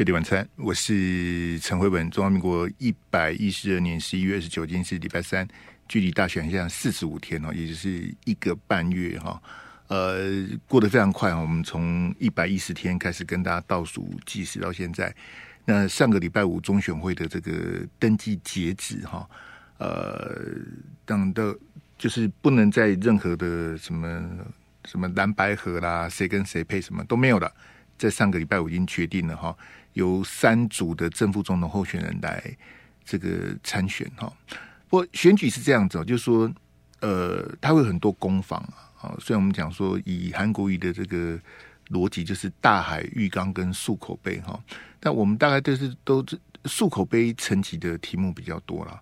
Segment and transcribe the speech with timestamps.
[0.00, 2.10] 费力晚餐，我是陈慧文。
[2.10, 5.46] 中华民国一百一十二年十一月二十九日是礼拜三，
[5.88, 9.42] 距离大选现在四十五天哦，也就是一个半月哈。
[9.88, 15.14] 呃，过得非常快，我们从一百一十天开始跟大家倒数计时到现在。
[15.66, 19.28] 那上个礼拜五中选会的这个登记截止哈，
[19.76, 20.34] 呃，
[21.04, 21.54] 等的，
[21.98, 24.30] 就是不能在任何的什么
[24.86, 27.52] 什么蓝白合啦，谁跟谁配什么都没有了，
[27.98, 29.54] 在上个礼拜五已经决定了哈。
[29.94, 32.42] 由三组的正副总统候选人来
[33.04, 34.32] 这个参选哈，
[34.88, 36.48] 不过选举是这样子，就是说，
[37.00, 38.60] 呃，他会很多攻防
[39.00, 39.16] 啊。
[39.18, 41.36] 虽然我们讲说以韩国语的这个
[41.88, 44.58] 逻辑，就是大海、浴缸跟漱口杯哈，
[45.00, 46.24] 但我们大概都是都
[46.64, 49.00] 漱口杯层级的题目比较多了。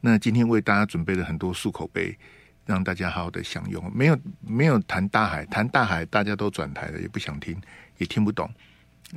[0.00, 2.16] 那今天为大家准备了很多漱口杯，
[2.64, 3.92] 让大家好好的享用。
[3.94, 7.60] 没有没有谈大海，谈大海大家都转台了，也不想听，
[7.98, 8.50] 也听不懂。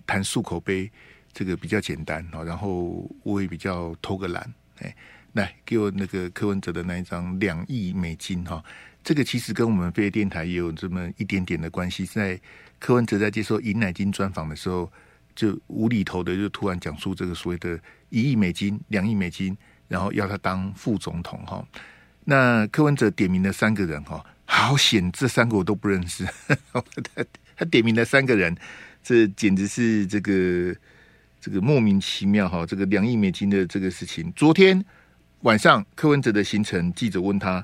[0.05, 0.91] 谈漱口杯。
[1.33, 4.95] 这个比较简单，然后我也比较偷个懒，哎，
[5.31, 8.63] 来给我那个柯文哲的那一张两亿美金哈，
[9.03, 12.05] 这个其实跟我们飞碟电台也有这么一点点的关系。
[12.05, 12.39] 在
[12.77, 14.91] 柯文哲在接受尹乃金专访的时候，
[15.35, 21.65] 就无厘头的就突然讲出这个所谓的一亿美金、两亿美金，然后要他当副总统哈。
[22.25, 26.23] 那柯文哲点名了三个人哈，好险这三个我都不认识，
[26.71, 26.83] 他
[27.57, 28.55] 他点名了三个人，
[29.01, 30.75] 这简直是这个。
[31.43, 34.79] 这个莫名其妙哈，这个两亿美金的这个事情，昨天
[35.41, 37.59] 晚上柯文哲的行程，记者问他，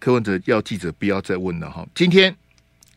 [0.00, 1.84] 柯文哲要记者不要再问了哈。
[1.94, 2.34] 今天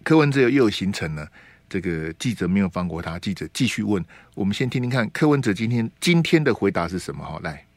[0.08, 1.28] 柯文哲又有行程了，
[1.68, 4.00] 这个记者没有放过他，记者继续问。
[4.34, 7.38] 我们先听听看柯文哲今天今天的回答是什么哈？
[7.44, 7.68] 来，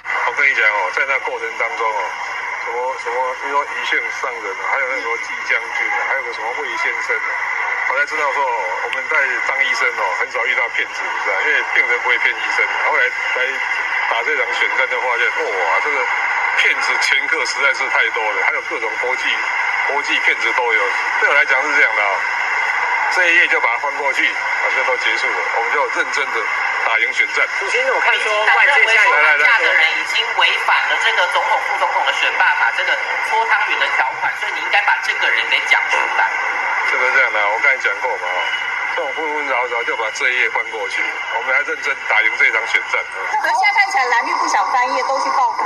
[0.00, 2.00] 我跟你讲哦，在那过程当中哦，
[2.64, 7.12] 什么什么，比如说宜宪上人啊，还有那个什么季将军，还有个什么魏先生。
[7.90, 9.18] 我才知道说，我们在
[9.50, 12.62] 当医生哦，很少遇到骗子，你知道，因为病人不会骗医生。
[12.86, 13.40] 后来来
[14.06, 15.98] 打这场选战就发现，哇，这个
[16.62, 19.26] 骗子前客实在是太多了，还有各种国际
[19.90, 20.80] 国际骗子都有。
[21.18, 22.14] 对我来讲是这样的啊，
[23.10, 24.22] 这一页就把它翻过去，
[24.62, 26.38] 好像都结束了，我们就认真的
[26.86, 27.42] 打赢选战。
[27.58, 32.94] 主席，我看说外界下有架的人已经违反了这个总统副总统的选罢法这个
[33.28, 36.30] 搓汤圆的条款，所以你应该把这个人给讲出来。
[36.90, 37.38] 是不是这样的？
[37.38, 38.26] 我刚才讲过嘛，
[38.96, 41.00] 这种纷纷扰扰就把这一页翻过去，
[41.38, 42.98] 我们还认真打赢这场选战。
[43.40, 45.62] 可是现在看起来蓝绿不想翻页，都去报他，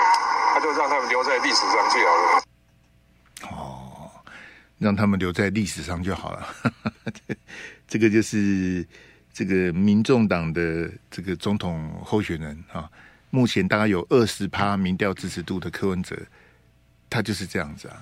[0.54, 2.44] 那就让他们留在历史上就好了。
[3.48, 4.10] 哦，
[4.78, 6.54] 让他们留在历史上就好了。
[7.88, 8.86] 这个就是
[9.32, 12.86] 这个民众党的这个总统候选人啊，
[13.30, 16.14] 目前大概有二十趴民调支持度的柯文哲，
[17.08, 17.96] 他就是这样子啊。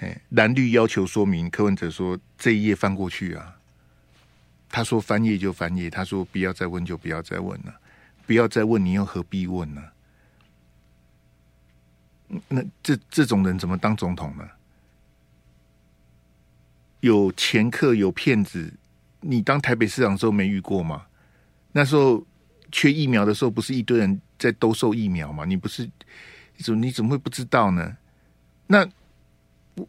[0.00, 3.56] 哎蓝绿要求说明，柯文哲说这一页翻过去啊。
[4.72, 7.74] 他说翻页就翻页，他说不要再问就不要再问了，
[8.24, 9.82] 不要再问你又何必问呢？
[12.48, 14.48] 那这这种人怎么当总统呢？
[17.00, 18.72] 有前客有骗子，
[19.20, 21.06] 你当台北市长的时候没遇过吗？
[21.72, 22.24] 那时候
[22.70, 25.44] 缺疫苗的时候，不是一堆人在兜售疫苗吗？
[25.44, 25.90] 你不是
[26.58, 27.96] 怎你怎么会不知道呢？
[28.68, 28.88] 那。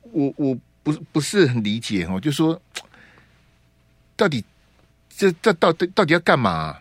[0.02, 2.60] 我我不不是很理解哦，就说
[4.16, 4.44] 到底
[5.10, 6.78] 这这到底到底要干嘛？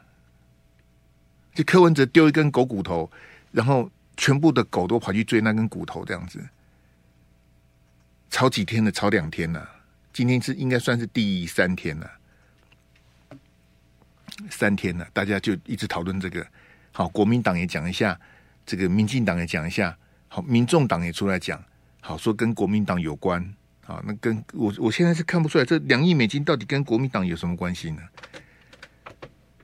[1.55, 3.11] 就柯文哲丢一根狗骨头，
[3.51, 6.41] 然后全部的狗都跑去追那根骨头，这样子
[8.31, 9.69] 吵几天了，吵两天了，
[10.13, 12.11] 今天是应该算是第三天了，
[14.49, 16.47] 三天了，大家就一直讨论这个。
[16.93, 18.19] 好，国民党也讲一下，
[18.65, 19.97] 这个民进党也讲一下，
[20.29, 21.63] 好，民众党也出来讲。
[22.01, 23.43] 好说跟国民党有关
[23.87, 28.03] 啊，那跟我我现在是看不出来，这两亿美金到底跟国民党有什么关系呢？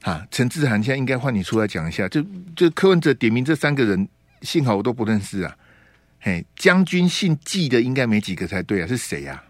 [0.02, 2.22] 啊，陈志涵现在应该换你出来讲一下，就
[2.54, 4.08] 就柯文哲点名这三个人，
[4.42, 5.56] 幸好我都不认识啊。
[6.20, 9.42] 嘿，将军姓季的应该没几个才对啊，是谁呀？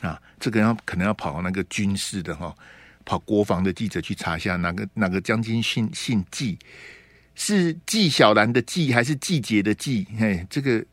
[0.00, 0.08] 啊？
[0.10, 2.54] 啊，这个要可能要跑那个军事的哈，
[3.04, 6.58] 跑国防的记者去查一下，哪个哪个将军姓姓季。
[7.40, 10.04] 是纪晓岚的纪还是季节的季？
[10.18, 10.84] 嘿，这个，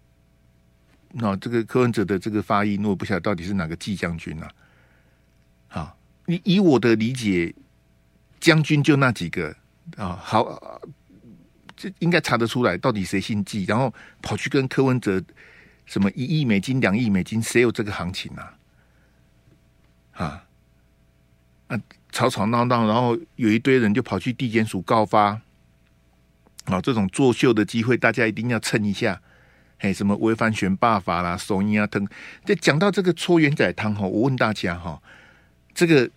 [1.14, 4.48] 那、哦、这个柯文哲的这个发音，我不晓得到底是哪个季将军啊？
[5.68, 5.98] 好，
[6.28, 7.52] 你以我的理解，
[8.40, 9.58] 将军就那几个
[9.98, 10.80] 啊、好，
[11.76, 13.66] 这应该查得出来，到底谁姓季？
[13.66, 13.92] 然后
[14.22, 15.20] 跑去跟柯文哲
[15.88, 18.54] 什么一亿美金、两亿美金，谁有这个行情啊？
[20.12, 20.44] 啊
[21.70, 21.82] 啊，
[22.12, 25.42] 吵吵闹闹，然后有一堆人就跑去地检署告发。
[26.66, 29.22] 啊，这种作秀的机会，大家一定要蹭一下。
[29.78, 32.08] 嘿，什么违反选罢法啦、手音啊等。
[32.46, 35.02] 这讲到这个搓圆仔汤哈，我问大家哈，
[35.74, 36.10] 这个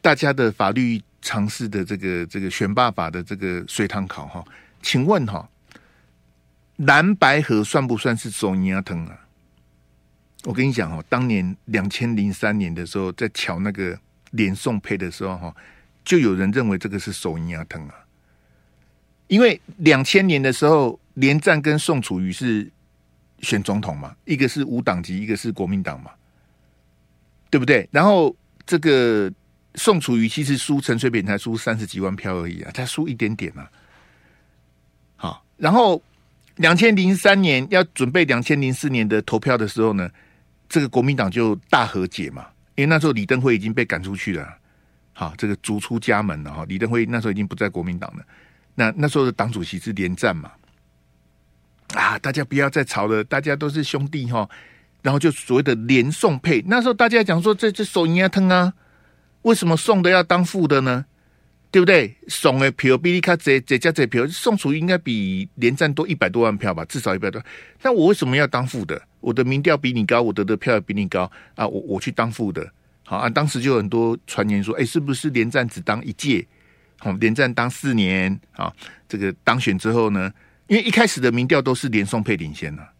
[0.00, 4.42] 大家的法律常识的这个这个选罢法的这个随堂考哈，
[4.80, 5.48] 请问哈，
[6.76, 9.26] 蓝白河算不算是手尼亚藤啊？
[10.44, 14.00] 我跟你讲哦，当年两千零三年的时候，在乔那个
[14.30, 15.54] 连宋配的时候哈，
[16.02, 17.94] 就有人认为这个是手尼亚藤啊，
[19.30, 22.68] 因为两千年的时候，连战跟宋楚瑜是
[23.42, 26.10] 选总统嘛，一个是无党籍，一个是国民党嘛，
[27.48, 27.88] 对不对？
[27.92, 28.34] 然后
[28.66, 29.32] 这个
[29.76, 33.70] 宋楚瑜其实输陈水扁才输三十几万票而已啊，才输一点点啊。
[35.14, 36.02] 好，然后
[36.56, 40.10] 两千零三年要准备两千零四年的投票的时候呢，
[40.68, 44.58] 这个国民党就大和解嘛，因为那时候李登辉已经被赶出去了，
[45.12, 46.64] 好，这个逐出家门了哈。
[46.68, 48.24] 李登辉那时候已经不在国民党了，
[48.80, 50.50] 那那时候的党主席是连战嘛，
[51.92, 54.48] 啊，大家不要再吵了，大家都是兄弟哈。
[55.02, 58.72] 然后就所谓的连宋配，那时候大家讲说这这手应该疼啊，
[59.42, 61.04] 为什么宋的要当副的呢？
[61.70, 62.16] 对不对？
[62.26, 67.42] 宋的票比你卡这这加这票，宋楚瑜应该比连战多一百多万票吧，至少一百多。
[67.82, 69.00] 那我为什么要当副的？
[69.20, 71.68] 我的民调比你高，我得的票也比你高啊！
[71.68, 72.66] 我我去当副的，
[73.04, 73.28] 好啊！
[73.28, 76.46] 当时就有很多传言说，哎，是不是连战只当一届？
[77.20, 78.72] 连战当四年啊？
[79.08, 80.32] 这个当选之后呢？
[80.66, 82.92] 因为一开始的民调都是连宋配领先啊，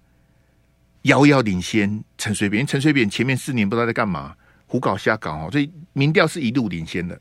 [1.03, 2.67] 遥遥领先陈水扁。
[2.67, 4.35] 陈水扁前面四年不知道在干嘛，
[4.67, 7.21] 胡搞瞎搞哦，所以民调是一路领先的。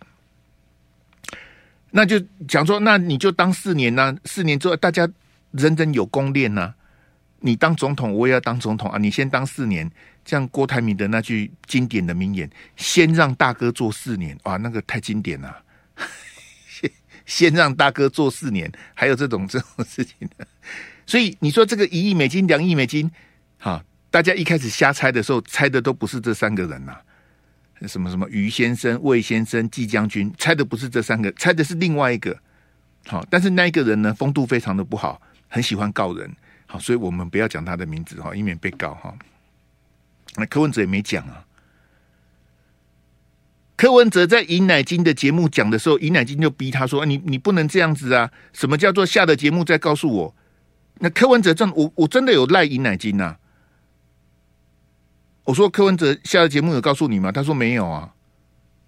[1.92, 5.08] 那就讲说，那你就当四年呢、四年之后，大家
[5.52, 6.74] 人人有功练呢。
[7.42, 8.98] 你当总统，我也要当总统啊！
[8.98, 9.90] 你先当四年，
[10.26, 15.64] 像郭台铭的那句经典的名言：“先让大哥做四年。”哇，那个太经典了。
[17.30, 20.48] 先让大哥做四年，还有这种这种事情的。
[21.06, 23.10] 所以你说这个一亿美金、两亿美金，
[23.60, 26.98] 哈，大家一开始瞎猜的时候，猜的都不是这三个人呐。
[27.88, 32.38] 什么什么于先生、魏先生、季将军，猜的不是这三个，猜的是另外一个。
[33.06, 36.30] 好，但是那一个人呢，风度非常的不好，很喜欢告人。
[36.66, 39.16] 好，所以我们不要讲他的名字哈，以免被告哈。
[40.36, 41.46] 那柯文哲也没讲啊。
[43.80, 48.30] 柯文哲在尹乃金的节目讲的时候，尹乃金就逼他说：“你你不能这样子啊！
[48.52, 50.36] 什么叫做下的节目再告诉我？”
[51.00, 53.38] 那柯文哲真我我真的有赖尹乃金呐。
[55.46, 57.32] 我说柯文哲下的节目有告诉你吗？
[57.32, 58.14] 他说没有啊。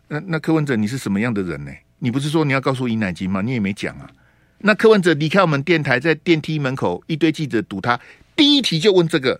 [0.10, 1.72] 那那柯文哲你是什么样的人呢？
[2.00, 3.42] 你不是说你要告诉尹乃金吗？
[3.42, 4.12] 你也没讲啊。
[4.58, 7.98] 那柯文哲离开我们电台，在电梯门口一堆记者堵他，
[8.36, 9.40] 第一题就问这个。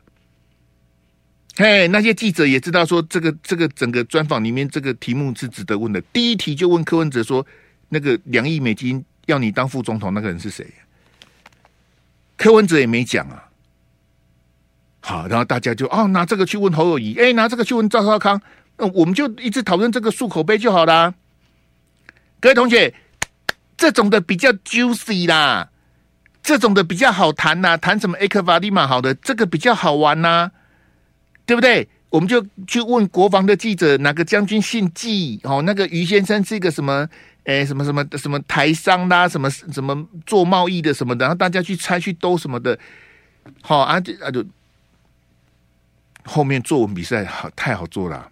[1.58, 6.00] 嘿，那些记者也知道说这个这个整个专访里面这个题目是值得问的。
[6.14, 7.46] 第一题就问柯文哲说，
[7.90, 10.66] 那个两亿美金要你当副总统那个人是谁？
[12.38, 13.50] 柯文哲也没讲啊。
[15.02, 18.42] 好，然后大家就哦拿这个去问侯友谊，哎拿这个去问赵少康，
[18.78, 21.14] 那我们就一直讨论这个漱口杯就好啦。
[22.40, 22.94] 各位同学，
[23.76, 25.70] 这种的比较 juicy 啦，
[26.42, 30.52] 这种的比较好谈呐，谈什么埃克法利马好的，这个比较好玩呐，
[31.46, 31.88] 对不对？
[32.10, 35.40] 我们就去问国防的记者，哪个将军姓季？
[35.44, 37.08] 哦，那个于先生是一个什么？
[37.46, 42.78] 哎，什么什么什么台商啦，什么什么做贸易的什么的，然后大家去猜去兜什么的，
[43.62, 44.46] 好啊就啊就。
[46.24, 48.30] 后面作文比赛好太好做了，啊，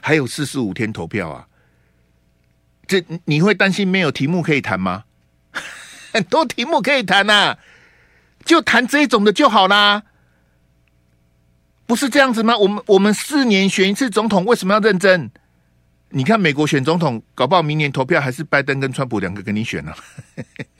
[0.00, 1.48] 还有四十五天投票啊！
[2.86, 5.02] 这你会担心没有题目可以谈吗？
[6.14, 7.58] 很多题目可以谈呐，啊，
[8.44, 10.04] 就谈这种的就好啦。
[11.88, 12.54] 不是这样子吗？
[12.56, 15.30] 我们我们四年选一次总统，为什么要认真？
[16.10, 19.92] 你看美国选总统，搞不好明年投票还是拜登跟川普两个给你选呢，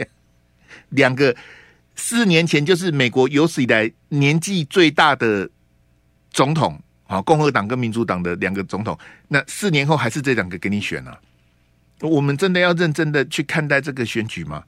[0.91, 1.35] 两个。
[2.01, 5.51] 四年前就是美国有史以来年纪最大的
[6.31, 8.97] 总统啊，共和党跟民主党的两个总统。
[9.27, 11.19] 那四年后还是这两个给你选啊？
[12.01, 14.63] 我们真的要认真的去看待这个选举吗？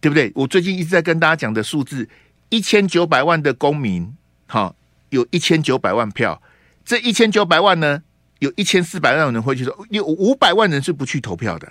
[0.00, 0.30] 对不对？
[0.36, 2.08] 我最近一直在跟大家讲的数字，
[2.50, 4.76] 一千九百万的公民，好，
[5.10, 6.40] 有一千九百万票。
[6.84, 8.02] 这一千九百万呢，
[8.38, 11.70] 有一千四百万人会去说，有五百万人是不去投票的，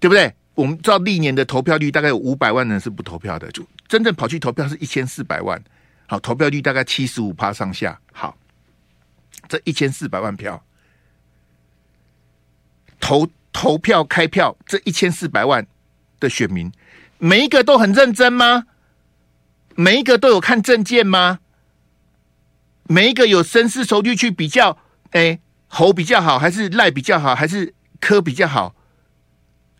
[0.00, 0.34] 对不对？
[0.54, 5.62] 我们知道历年的投票率大概有五百万人是不投票的，就真正跑去投票是一千四百万，
[6.06, 8.00] 好，投票率大概七十五趴上下。
[8.12, 8.36] 好，
[9.48, 10.64] 这一千四百万票
[12.98, 15.66] 投投票开票，这一千四百万
[16.18, 16.72] 的选民，
[17.18, 18.64] 每一个都很认真吗？
[19.74, 21.38] 每一个都有看证件吗？
[22.88, 24.78] 每一个有深思熟虑去比较，
[25.10, 25.38] 哎，
[25.68, 28.74] 猴比较好，还是赖比较好，还是科比较好？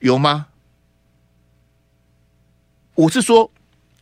[0.01, 0.49] 有吗？
[2.95, 3.53] 我是说，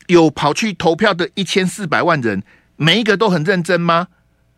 [0.07, 2.43] 有跑去投票的一千四百万人，
[2.77, 4.09] 每一个都很认真吗？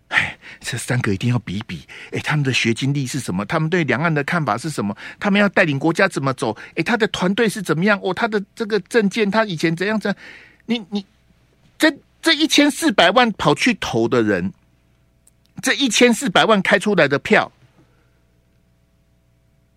[0.09, 1.87] 哎，这三个一定要比比。
[2.12, 3.45] 哎，他们的学经历是什么？
[3.45, 4.97] 他们对两岸的看法是什么？
[5.19, 6.57] 他们要带领国家怎么走？
[6.76, 7.99] 哎，他的团队是怎么样？
[8.03, 10.19] 哦，他的这个政见，他以前怎样怎样？
[10.67, 11.05] 你你
[11.79, 11.91] 这
[12.26, 14.52] 这一千四百万跑去投的人，
[15.62, 17.52] 这一千四百万开出来的票，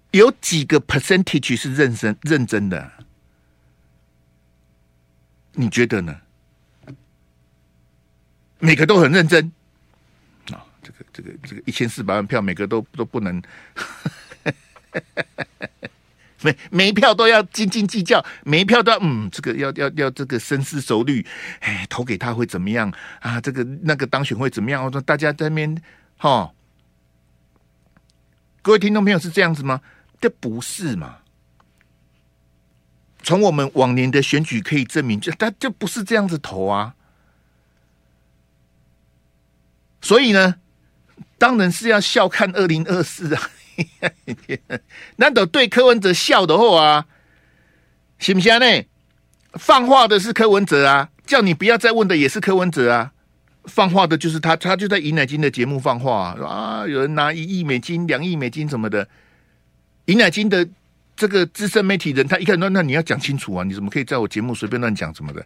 [0.10, 2.92] 有几个 percentage 是认真认真的？
[5.52, 6.22] 你觉得呢？
[8.58, 9.52] 每个都很认真
[10.52, 10.66] 啊！
[10.82, 13.40] 这个、这个、这个一千四百万票，每个都都不能，
[16.42, 21.26] 每每一票都要斤斤计较，每一票都要嗯，这个要要要这个深思熟虑，
[21.60, 23.40] 哎，投给他会怎么样啊？
[23.42, 24.84] 这个那个当选会怎么样？
[24.84, 25.82] 我说大家在那边
[26.18, 26.52] 哈、
[28.62, 29.82] 各位听众朋友是这样子吗？
[30.22, 31.18] 这不是嘛？
[33.22, 36.96] 从我们往年的选举可以证明，就他就不是这样子投啊。
[40.02, 40.56] 所以呢，
[41.38, 43.50] 当然是要笑看二零二四啊！
[45.18, 47.06] 难道对柯文哲笑的话啊？
[48.18, 48.84] 行不行呢？
[49.54, 53.12] 放话的是柯文哲啊，叫你不要再问的也是柯文哲啊。
[53.66, 59.08] 放话的就是他，他就在尹乃金的节目放话啊，啊有人拿一亿美金、两亿美金什么的。
[60.06, 60.68] 尹乃金的
[61.16, 63.64] 这个资深媒体人，他一看那那你要讲清楚啊！
[63.64, 65.46] 你怎么可以在我节目随便乱讲什么的？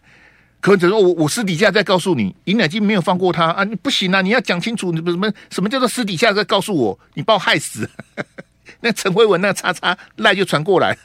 [0.64, 3.64] 柯文哲说：“我我私底下再告诉你，尹乃金没有放过他啊！
[3.64, 4.22] 你不行啊！
[4.22, 6.98] 你要讲清楚，你什么什么叫做私底下再告诉我？
[7.12, 7.86] 你把我害死！
[8.80, 10.96] 那陈慧文那叉叉赖就传过来，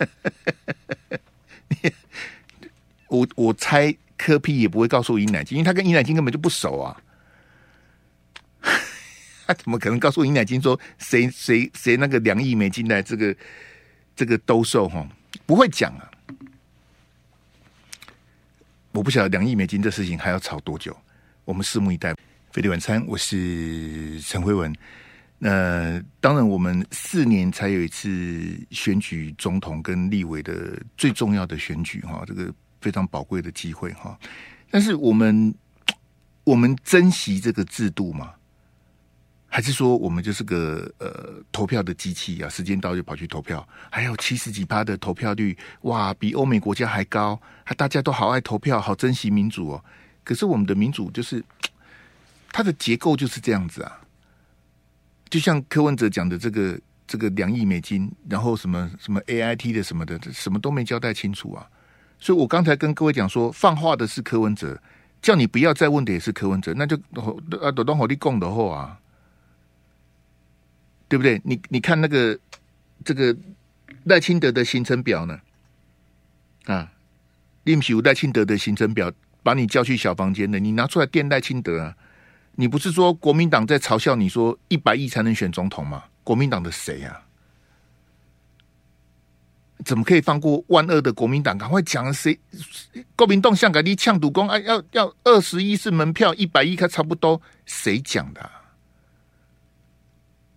[3.10, 6.96] 我我猜柯 P 也不会告诉尹乃金，因为他跟尹乃金根本就不熟啊！
[9.46, 13.36] 他怎么可能告诉尹乃金说谁谁谁那个两亿美金的这个
[14.16, 15.06] 这个兜售哈？
[15.46, 16.10] 不会讲啊！”
[18.92, 20.96] 我不晓得两亿美金这事情还要炒多久，
[21.46, 22.16] 我们拭目以待。
[22.52, 24.74] 飞利晚餐，我是陈辉文。
[25.38, 28.10] 那、当然，我们四年才有一次
[28.72, 34.18] 选举总统跟立委的最重要的选举哈，这个非常宝贵的机会哈。
[34.72, 35.54] 但是我们
[36.44, 38.34] 我们珍惜这个制度嘛？
[39.52, 42.48] 还是说我们就是个呃投票的机器啊？
[42.48, 49.84] 时间到就跑去投票，还有七十几趴的投票率，哇，比欧美国家还高，还大家都好爱投票，好珍惜民主哦。
[50.24, 51.44] 可是我们的民主就是
[52.52, 54.00] 它的结构就是这样子啊，
[55.32, 61.66] 就像柯文哲讲的这个这个两亿美金，然后什么什么 AIT 的什么的，什么都没交代清楚啊。
[62.20, 64.80] 所以我刚才跟各位讲说，放话的是柯文哲，
[65.24, 66.96] 叫你不要再问的也是柯文哲，那就
[67.64, 68.99] 啊，都当好你供的货啊。
[71.10, 71.42] 对不对？
[71.44, 72.40] 你你看那个
[73.04, 73.36] 这个
[74.06, 75.38] 赖清德的行程表呢？
[76.66, 76.90] 啊，
[77.64, 79.12] 另有赖清德的行程表，
[79.42, 81.98] 把你叫去小房间的，你拿出来电赖清德啊？
[82.54, 86.04] 你不是说国民党在嘲笑你说一百亿才能选总统吗？
[86.24, 87.26] 国民党的谁啊？
[89.86, 91.58] 怎么可以放过万恶的国民党？
[91.58, 92.38] 赶快讲谁？
[93.16, 94.60] 国民党想给你抢独工啊？
[94.60, 98.59] 要要二十亿是门票，一百亿还差不多，谁讲的啊？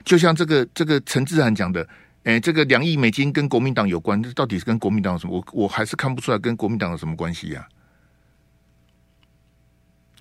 [0.04, 1.86] 就像这个这个陈志涵讲的，
[2.24, 5.36] 哎，这个两亿美金跟国民党有关，这到底是跟国民党有什么？
[5.36, 7.68] 我我还是看不出来跟国民党有什么关系呀？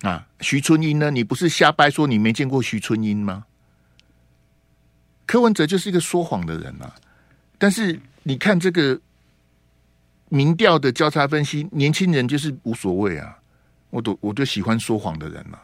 [0.02, 1.10] 啊，徐春英呢？
[1.10, 3.46] 你不是瞎掰说你没见过徐春英吗？
[5.26, 6.92] 柯文哲就是一个说谎的人啊！
[7.56, 9.00] 但是你看这个
[10.28, 13.38] 民调的交叉分析，年轻人就是无所谓啊！
[13.90, 15.60] 我都我就喜欢说谎的人嘛。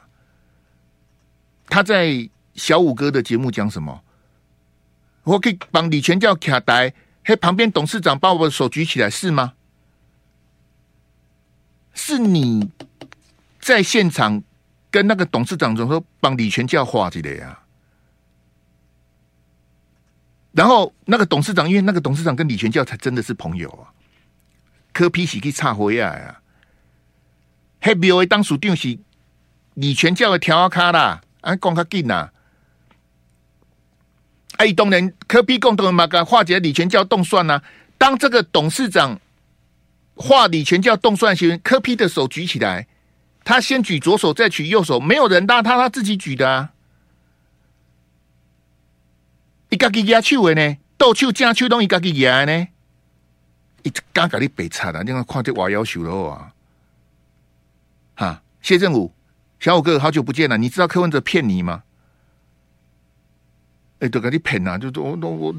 [1.67, 4.01] 他在小五哥的节目讲什么？
[5.29, 9.53] 我可以帮李全教卡台，嘿，旁边董事长把我的手举起来，是吗？
[11.93, 12.71] 是你
[13.61, 14.43] 在现场
[14.91, 17.59] 跟那个董事长总说帮李全教画起来呀？
[20.53, 23.93] 然后那个董事长，因为那个董事长跟李全教才真的是朋友啊，
[24.95, 26.41] 柯 P 是去插回来啊，
[27.83, 28.99] 嘿，比为当属定是
[29.75, 32.11] 李全教的调卡啦，啊，讲较紧
[34.59, 34.65] 呐。
[34.65, 37.62] 哎，当然，柯 P 共同人嘛，给化解李全教动算呐、啊。
[37.97, 39.21] 当这个董事长
[40.15, 42.87] 画李全教动算时，科比的手举起来，
[43.45, 46.71] 他先举左手，再举右手，没有人拉他，他自己举的啊。
[49.71, 52.69] 一个给压手的呢，倒手正手都一个给压呢。
[53.83, 56.53] 一刚刚你白差了，你看看这娃要求的话，
[58.17, 59.12] 哈，谢振武，
[59.61, 61.85] 小五哥，好久不见了，你知道柯文哲骗你吗？
[64.00, 64.78] 哎，都给你骗啊！
[64.78, 65.55] 就我我我，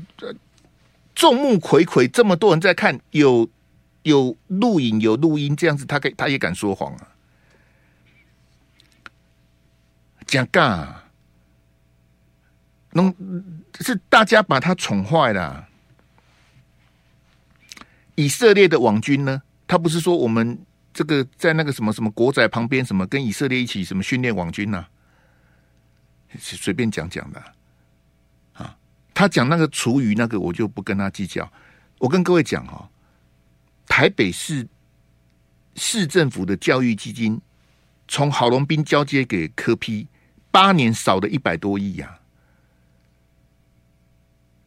[1.14, 3.50] 众目睽睽，这么多人在看，有
[4.04, 7.08] 有录影有录音，这样子他可以他也敢说谎啊？
[10.26, 11.04] 讲干，
[12.92, 13.14] 弄
[13.82, 15.68] 是大家把他宠坏了。
[18.16, 20.58] 以色列的网军呢，他不是说我们
[20.94, 24.86] 这个在那个什么什么国宅旁边，什么跟以色列一起什么训练网军呢？
[26.38, 27.46] 随便讲讲的啊。
[29.20, 31.52] 他讲那个厨余那个，我就不跟他计较。
[31.98, 32.90] 我跟各位讲哈，
[33.86, 34.66] 台北市
[35.76, 37.42] 市政府的教育基金
[38.08, 40.08] 从郝龙斌交接给柯 P，
[40.52, 42.20] 八年少了一百多亿呀。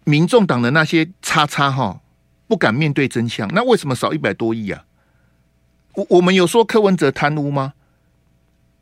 [0.05, 2.01] 民众党的那些叉叉哈。
[2.47, 4.85] 不敢面对真相，那为什么少一百多亿啊？
[5.95, 7.73] 我我们有说柯文哲贪污吗？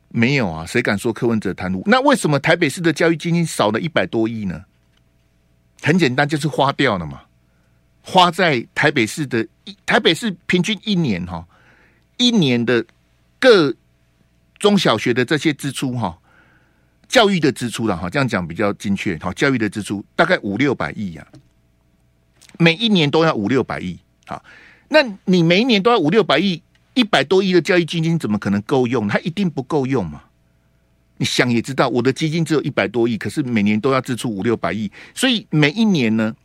[0.09, 1.81] 没有啊，谁敢说柯文哲贪污？
[1.85, 4.65] 那为什么台北市的教育基金少了一百多亿呢？
[5.81, 7.21] 很简单，就是花掉了嘛，
[8.01, 11.45] 花在台北市的一，台北市平均一年哈，
[12.17, 12.85] 一年的
[13.39, 13.73] 各
[14.59, 16.17] 中小学的这些支出哈，
[17.07, 21.27] 教育的支出了哈，这样讲比较精确，好，教育的支出大概五六百亿呀。
[22.59, 23.97] 每一年都要五六百亿，
[24.27, 24.43] 好，
[24.89, 26.61] 那你每一年都要五六百亿，
[26.93, 29.07] 一百多亿的教育基金怎么可能够用？
[29.07, 30.21] 它一定不够用嘛？
[31.21, 36.35] 你想也知道，我的基金只有一百多亿，可是每年都要支出五六百亿，所以每一年呢，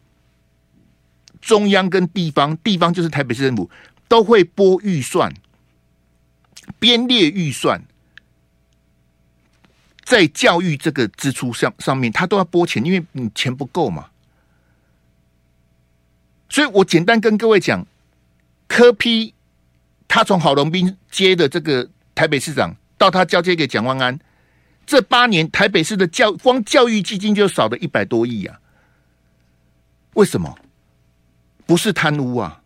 [1.41, 3.71] 中央跟地方，地方就是台北市政府，
[4.07, 5.33] 都会拨预算，
[6.79, 7.83] 编列预算，
[10.05, 14.11] 在教育这个支出上上面，他都要拨钱，因为你钱不够嘛。
[16.51, 17.87] 所以我简单跟各位讲，
[18.69, 19.33] 柯批
[20.07, 24.21] 他从郝龙斌接的这个台北市长，到他交接给蒋万安，
[24.87, 28.61] 这八年台北市的教光教育基金就少了一百多亿啊！
[30.15, 30.57] 为什么？
[31.67, 32.63] 不是贪污啊，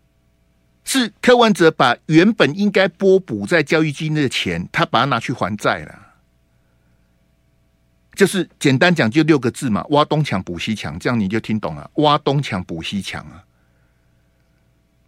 [0.85, 5.99] 是柯文哲把原本应该拨补在教育基金的钱，他把它拿去还债了。
[8.13, 11.89] 就是简单讲，就六个字嘛：挖东墙补西墙，这样你就听懂了。
[11.95, 13.43] 挖东墙补西墙啊！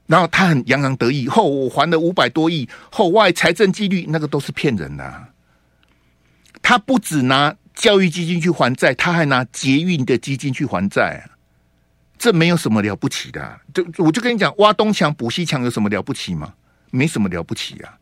[0.08, 5.30] 然后他很洋洋得意，后我还了五百多亿，后外财政纪律那个都是骗人的啊。
[6.64, 11.38] 他不只拿教育基金去还债，他还拿捷运的基金去还债啊，
[12.18, 13.60] 这没有什么了不起的啊。
[13.74, 16.56] 就我就跟你讲，挖东墙补西墙有什么了不起吗？
[16.90, 18.00] 没什么了不起啊。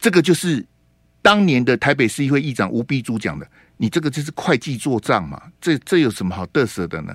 [0.00, 0.64] 这个就是
[1.20, 7.14] 当年的台北市议会议长吴碧珠讲的，你这个就是会计做账嘛，这这有什么好得瑟的呢？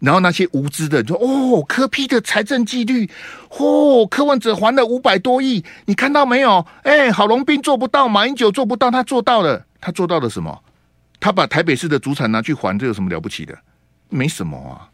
[0.00, 3.08] 然后那些无知的说：“哦，柯 P 的财政纪律，
[3.50, 6.66] 哦，柯文哲还了五百多亿，你看到没有？
[6.82, 9.66] 哎，郝龙斌做不到，马英九做不到，他做到了。
[9.78, 10.62] 他做到了什么？
[11.20, 13.56] 他把台北市的主产拿去还，这有什么了不起的？
[14.08, 14.88] 没什么啊。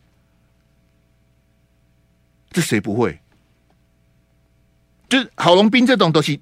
[2.51, 3.21] 这谁不会？
[5.09, 6.41] 就是郝龙斌这种东西，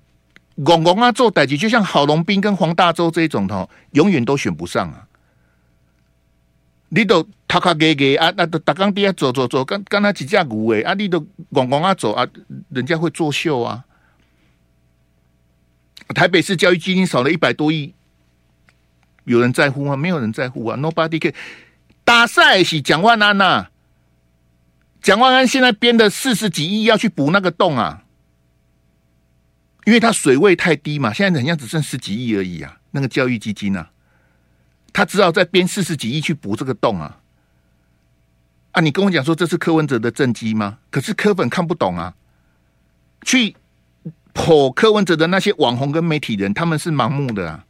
[0.65, 5.07] 公公啊做代级，就像郝龙斌跟黄大洲这一种的，永远都选不上啊。”
[6.95, 12.25] 你都他卡给给啊，那都大工底下走走走，跟跟他几架股诶啊，你都咣咣啊走啊，
[12.69, 13.85] 人家会作秀啊。
[16.15, 17.95] 台北市教育基金少了一百多亿，
[19.25, 19.97] 有人在乎吗？
[19.97, 21.35] 没有人在乎啊，Nobody care。
[22.05, 23.71] 打赛是蒋万安呐、啊，
[25.03, 28.05] 蒋万安现在编的四十几亿要去补那个洞啊，
[29.85, 33.91] 因为他水位太低嘛，现在好像只剩十几亿而已啊，那个教育基金啊。
[34.95, 37.19] 他只好再编四十几亿去补这个洞啊！
[38.71, 40.79] 啊，你跟我讲说这是柯文哲的政绩吗？
[40.89, 42.15] 可是柯粉看不懂啊！
[43.23, 43.57] 去
[44.33, 47.67] 捧柯文哲的那些网红跟媒体人，他们是盲目的啊！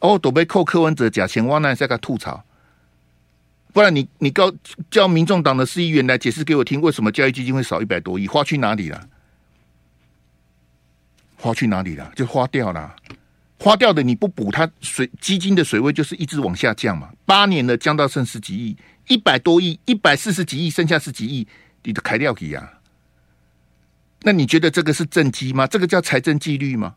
[0.00, 2.44] 哦，都被扣柯文哲假钱汪那在给他吐槽，
[3.74, 4.50] 不然你你告
[4.90, 8.26] 叫民众党的市议员来解释给我听，为什么教育基金会少一百多亿？
[8.26, 9.08] 花去哪里了？
[11.36, 12.10] 花去哪里了？
[12.16, 12.96] 就花掉了。
[13.58, 17.10] 花掉的你不补，它水基金的水位就是一直往下降嘛。
[17.26, 18.76] 八年了，降到剩十几亿，
[19.08, 21.46] 一百多亿，一百四十几亿，剩下十几亿，
[21.82, 22.74] 你都开掉给呀？
[24.22, 25.66] 那你觉得这个是政绩吗？
[25.66, 26.94] 这个叫财政纪律吗？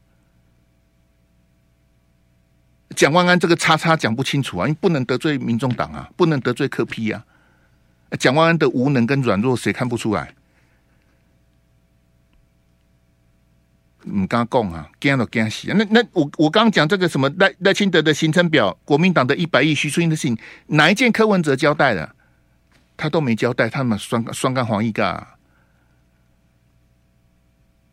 [2.95, 7.25] 蒋万安这个叉叉讲不清楚啊，你不能得罪民众党啊，不能得罪柯 P 啊。
[8.19, 10.35] 蒋万安的无能跟软弱，谁看不出来？
[14.05, 15.71] 唔敢讲啊，惊都惊死！
[15.73, 20.37] 那那我我刚刚讲这个什么赖赖清德的行程表，国民党的一百亿，徐春英的信，
[20.67, 22.15] 哪一件柯文哲交代的？
[22.97, 25.37] 他都没交代，他们双双干黄一个啊！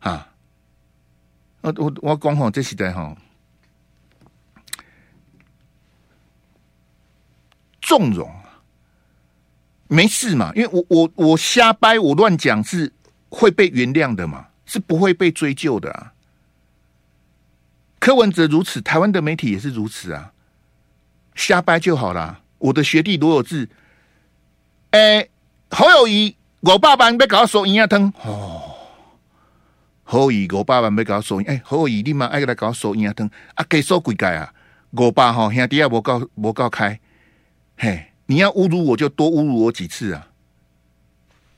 [0.01, 0.29] 啊
[1.61, 3.17] 我我我讲吼，这时代吼，
[7.81, 8.31] 纵容
[9.87, 10.51] 没事嘛？
[10.55, 12.93] 因为我我我瞎掰，我乱讲是
[13.29, 14.48] 会被原谅的嘛？
[14.69, 16.13] 是不会被追究的啊！
[17.97, 20.31] 柯文哲如此，台湾的媒体也是如此啊！
[21.33, 23.67] 瞎掰就好了，我的学弟罗有志，
[24.91, 25.29] 哎、欸，
[25.71, 28.75] 侯友谊，我爸爸要搞收银牙疼哦。
[30.03, 33.65] 侯友谊，我爸爸要搞收，哎、欸，侯友宜，你妈爱来搞收银牙疼啊？
[33.67, 34.53] 给收几盖啊？
[34.91, 36.99] 我爸哈兄弟也无告无告开，
[37.75, 40.27] 嘿，你要侮辱我就多侮辱我几次啊！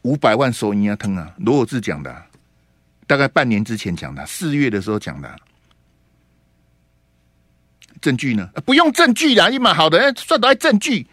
[0.03, 2.23] 五百万收银牙疼啊，罗有志讲的、
[3.11, 5.29] 大概半年之前讲的，四月的时候讲的。
[7.99, 8.49] 证据呢？
[8.65, 11.05] 不用证据啦，一码好的，算得来证据。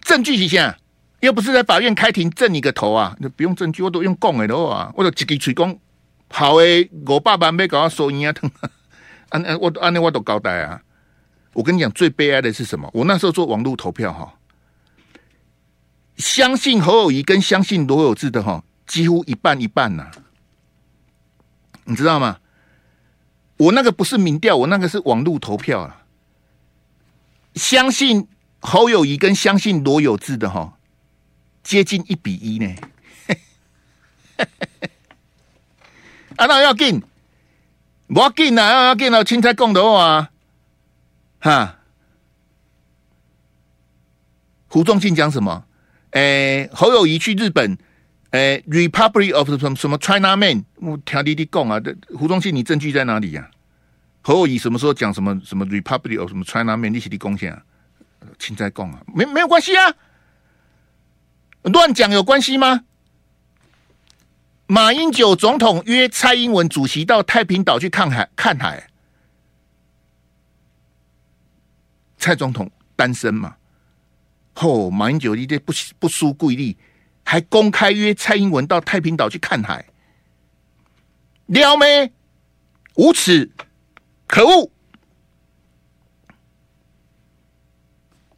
[0.00, 0.76] 证据一下，
[1.20, 3.16] 又不是在法院开庭证你个头啊！
[3.20, 5.78] 那不用证据，我都用讲的话，我都一句嘴讲
[6.30, 8.50] 好诶，我爸爸没搞到收营养汤，
[9.30, 10.82] 安安我安那我都交代啊！
[11.52, 12.90] 我跟你讲，最悲哀的是什么？
[12.92, 14.34] 我那时候做网络投票哈，
[16.16, 20.10] 相信侯友谊跟相信罗有志的哈，几乎一半一半呐、啊，
[21.84, 22.38] 你知道吗？
[23.56, 26.04] 我那个不是民调，我那个是网络投票啊。
[27.54, 28.26] 相信
[28.58, 30.76] 侯友宜跟相信罗有志的哈，
[31.62, 32.74] 接近一比一呢。
[36.36, 37.00] 啊，那要进，
[38.08, 40.30] 我要紧啊，要紧啊，青菜共的话，
[41.38, 41.78] 哈。
[44.66, 45.64] 胡忠信讲什么？
[46.10, 47.78] 诶、欸，侯友宜去日本，
[48.34, 51.80] 诶、欸、，Republic of 什么什么 China Man，我听弟弟讲啊，
[52.18, 53.54] 胡忠信，你证据在哪里呀、啊？
[54.22, 57.62] 侯友宜什么时候讲什么什么 Republic of 什么 China Man，你是你贡献啊？
[58.40, 59.94] 青菜讲啊，没没有关系啊，
[61.62, 62.82] 乱讲有关系吗？
[64.66, 68.90] 马英九总统约蔡英文主席到太平岛去看海，看海。
[72.18, 73.54] 蔡总统单身嘛？
[74.54, 76.76] 哦，马英九一点不不输贵力，
[77.24, 79.84] 还公开约蔡英文到太平岛去看海，
[81.46, 82.12] 撩妹，
[82.94, 83.50] 无耻，
[84.28, 84.70] 可恶，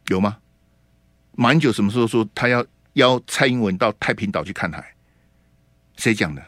[0.07, 0.39] 有吗？
[1.33, 4.93] 马英九什么时候说他要邀蔡英文到太平岛去看海？
[5.97, 6.43] 谁讲的？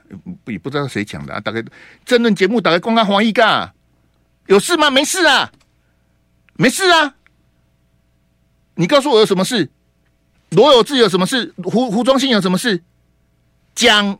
[0.45, 1.39] 也不知道谁讲的啊！
[1.39, 1.63] 大概
[2.06, 3.73] 政论节目，大概公开黄一个，
[4.45, 4.89] 有事吗？
[4.89, 5.52] 没事啊，
[6.54, 7.15] 没事啊。
[8.75, 9.71] 你告诉我有什么事？
[10.52, 11.54] 罗有志有什么事？
[11.64, 12.84] 胡胡忠信有什么事？
[13.76, 14.20] 讲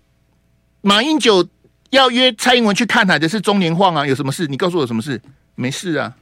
[0.82, 1.48] 马英九
[1.89, 4.06] 要约蔡英文去看海的是中年晃啊？
[4.06, 4.46] 有什么事？
[4.48, 5.22] 你告诉我什么事？
[5.56, 6.15] 没事啊。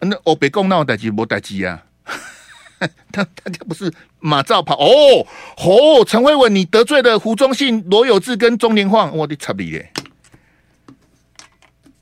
[0.00, 1.84] 那我别讲那我代志无代志啊。
[3.10, 9.92] 他他家不是马照跑哦哦，陈慧文，你得罪了胡忠信、罗有志跟中年晃，我的擦你耶！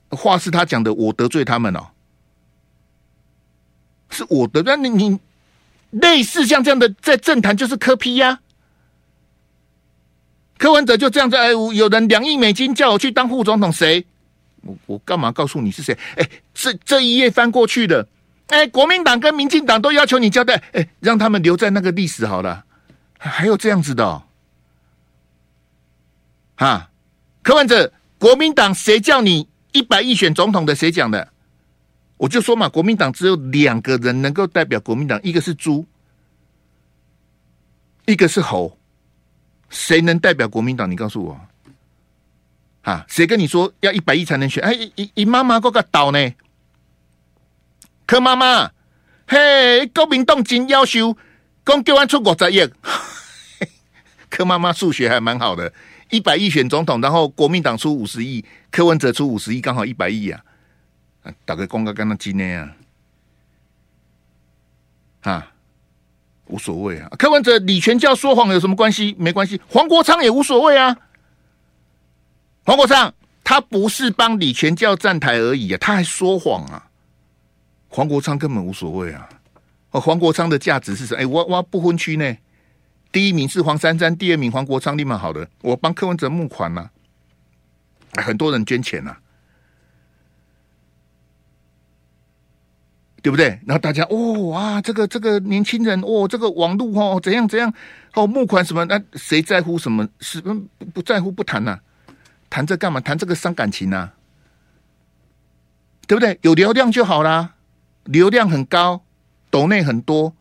[0.09, 1.87] 话是他讲的，我得罪他们哦，
[4.11, 5.19] 是我得罪你你
[5.91, 8.39] 类似像这样的，在政坛就是柯批呀、
[10.57, 11.35] 柯文哲就这样子。
[11.35, 14.05] 哎，有人两亿美金叫我去当副总统，谁？
[14.61, 15.97] 我我干嘛告诉你是谁？
[16.15, 18.07] 哎，这这一页翻过去的。
[18.47, 22.65] 哎，国民党跟民进党都要求你交代，哎，让他们留在那个历史好了。
[23.17, 24.23] 还有这样子的哦，
[26.55, 26.89] 哈，
[27.43, 30.75] 柯文哲，国民党谁叫你一百亿选总统的？
[30.75, 31.29] 谁讲的？
[32.17, 35.85] 我就说嘛，国民党只有两个人能够代表国民党，一个是猪，
[38.05, 38.75] 一个是猴，
[39.69, 40.89] 谁能代表国民党？
[40.89, 41.39] 你告诉我，
[42.81, 44.63] 哈，谁跟你说要一百亿才能选？
[44.63, 46.33] 哎，一一妈妈嗰个岛呢？
[48.07, 48.71] 柯妈妈，
[49.27, 51.15] 嘿，国民党真要求，
[51.63, 52.67] 讲叫我出五十亿。
[54.29, 55.71] 柯妈妈数学还蛮好的，
[56.09, 60.43] 一百亿选总统，然后国民党出五十亿，柯文哲出五十亿，刚好一百亿啊！
[61.45, 62.75] 大概公告刚刚几年啊？
[65.21, 65.47] 哈，
[66.45, 67.09] 无所谓啊。
[67.17, 69.15] 柯文哲李全教说谎有什么关系？
[69.17, 69.59] 没关系。
[69.67, 70.97] 黄国昌也无所谓啊。
[72.65, 73.13] 黄国昌
[73.43, 76.89] 他不是帮李全教站台而已啊，他还说谎啊。
[77.89, 79.29] 黄国昌根本无所谓啊！
[79.91, 81.21] 哦，黄国昌的价值是什么？
[81.21, 82.37] 哎，我我不分区呢，
[83.13, 86.89] 第一名是黄珊珊，第二名黄国昌，立马好的，我帮柯文哲募款呐、
[88.11, 89.19] 啊，很多人捐钱呐、啊，
[93.27, 93.59] 对不对？
[93.65, 97.73] 然后大家哦哇，这个这个年轻人哦，这个网络哦怎样怎样
[98.13, 98.85] 哦募款什么？
[98.85, 100.07] 那谁在乎什么？
[100.21, 100.53] 是不
[100.93, 101.79] 不在乎不谈呐、啊？
[102.49, 103.01] 谈这干嘛？
[103.01, 104.13] 谈这个伤感情呐、啊？
[106.07, 106.39] 对不对？
[106.41, 107.55] 有流量就好啦。
[108.05, 109.03] 流量很高，
[109.49, 110.33] 抖内很多，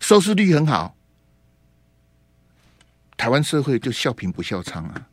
[0.00, 0.96] 收视率很好，
[3.16, 5.06] 台湾社会就笑贫不笑娼啊。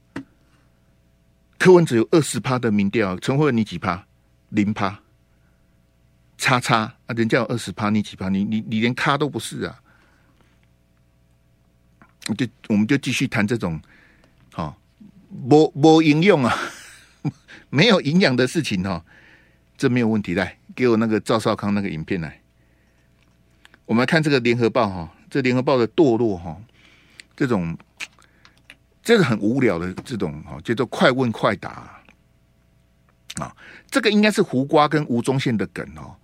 [1.60, 4.04] 柯文哲有二十趴的民调，陈慧文你几趴？
[4.50, 5.00] 零趴，
[6.42, 7.14] 叉叉啊！
[7.16, 8.28] 人家有二十趴，你几趴？
[8.28, 9.80] 你你你连咖都不是啊！
[12.36, 13.80] 就我们就继续谈这种，
[14.52, 14.76] 好、哦，
[15.30, 16.58] 没没营用啊，
[17.70, 19.06] 没有营养的事情、哦。
[19.78, 22.42] 这没有问题，来给我那个赵少康那个影片来。
[23.86, 26.60] 我们来看这个联合报哈，这联合报的堕落哈，
[27.36, 27.78] 这种
[29.04, 32.02] 这个很无聊的这种哈，叫做快问快答
[33.36, 33.56] 啊，
[33.92, 36.18] 这个应该是胡瓜跟吴宗宪的梗哦。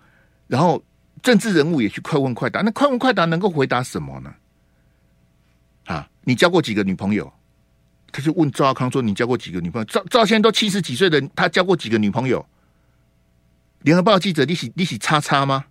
[0.48, 0.82] 然后
[1.22, 4.34] 政治人物也去快问快答，那快问快答能够回答什么呢？
[5.84, 7.32] 啊，你交过几个女朋友？
[8.10, 12.44] 他就问赵康说：“你交过几个女朋友？”赵赵先生都七十几岁的，他交过几个女朋友？
[13.80, 15.66] 联合报记者，你喜你喜叉叉吗？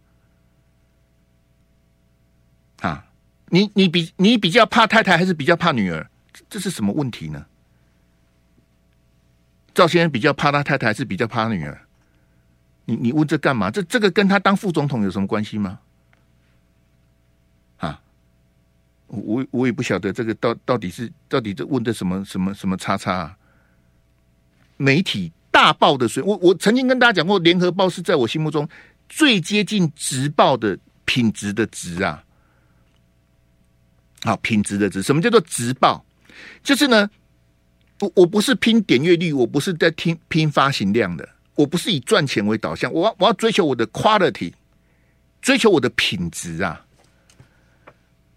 [2.81, 3.07] 啊，
[3.47, 6.07] 你你比你比较怕太太还是比较怕女儿？
[6.47, 7.47] 这是什么问题呢？
[9.73, 11.87] 赵先生比较怕他太太还是比较怕女儿？
[12.88, 13.69] 你你问这干嘛？
[13.69, 15.78] 这这个跟他当副总统有什么关系吗？
[17.78, 18.02] 啊，
[19.08, 23.38] 我我也不晓得这个到到底是到底这问的什么什么什么叉叉啊？
[24.78, 28.67] 媒体大报的水，我我曾经跟大家讲过，联合报是在我心目中
[29.10, 32.23] 最接近直报的品质的职啊。
[34.23, 36.06] 好，品质的质，什么叫做直报？
[36.63, 37.10] 就是呢，
[38.00, 44.54] 我我不是拼点阅率，我不是在听拼发行量的，我不是以赚钱为导向，我要我要追求我的 quality，
[45.41, 46.86] 追求我的品质啊，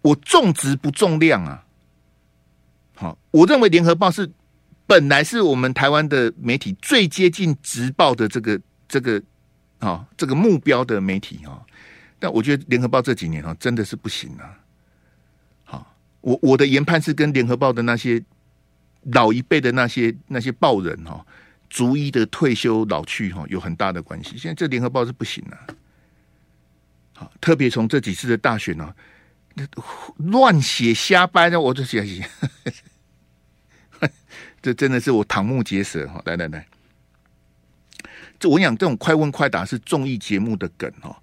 [0.01, 1.63] 我重质不重量啊。
[2.95, 4.29] 好，我认为联合报是
[4.85, 9.21] 本来是我们台湾的媒体最接近直报的这个这个
[9.79, 11.61] 啊这个目标的媒体啊，
[12.19, 14.57] 但我觉得联合报这几年啊真的是不行啊。
[16.23, 18.23] 我我的研判是跟联合报的那些
[19.05, 21.25] 老一辈的那些那些报人哈，
[21.71, 24.37] 逐一的退休老去哈，有很大的关系。
[24.37, 25.57] 现在这联合报是不行了，
[27.15, 28.93] 好，特别从这几次的大选呢，
[30.17, 32.29] 乱写瞎掰的，我就写写，
[34.61, 36.21] 这真的是我瞠目结舌哈！
[36.25, 36.67] 来来来，
[38.37, 41.17] 这我讲这种快问快答是综艺节目的梗哈。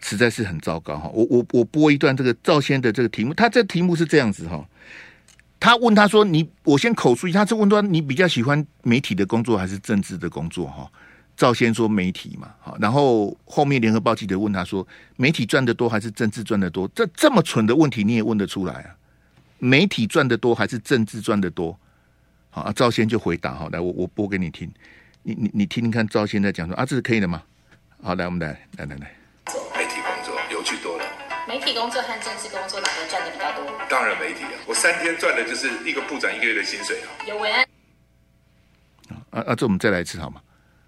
[0.00, 1.08] 实在是很糟糕哈！
[1.08, 4.68] 我我我播一段这个赵先的这个题目，他这题目是这样子哈。
[5.60, 10.90] 他问他说：“你我先口述一下，他是问说你比较喜欢媒体的工作还是政治的工作？”哈，
[11.36, 18.94] 赵先说媒体嘛，好，然后后面联合报记者问他说：“媒体赚得多还是政治赚得多？”这这么蠢的问题你也问得出来啊？
[19.58, 21.76] 媒体赚得多还是政治赚得多？
[22.50, 24.70] 好，赵先就回答哈，来我我播给你听，
[25.24, 27.42] 你你你听听看赵先在讲说啊，这是可以的吗？
[28.00, 29.17] 好，来我们来来来来。
[31.48, 33.64] 媒体工作和政治工作哪个赚的比较多？
[33.88, 37.08] 当然媒体啊，我三天赚的就是一个部长一个月的薪水啊。
[37.26, 37.66] 有文案。
[39.30, 40.42] 啊啊，这我们再来一次好吗？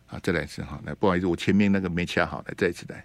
[0.08, 3.02] 啊，再来一次哈，来，不好意思，我前面那个没掐好，来再一次来。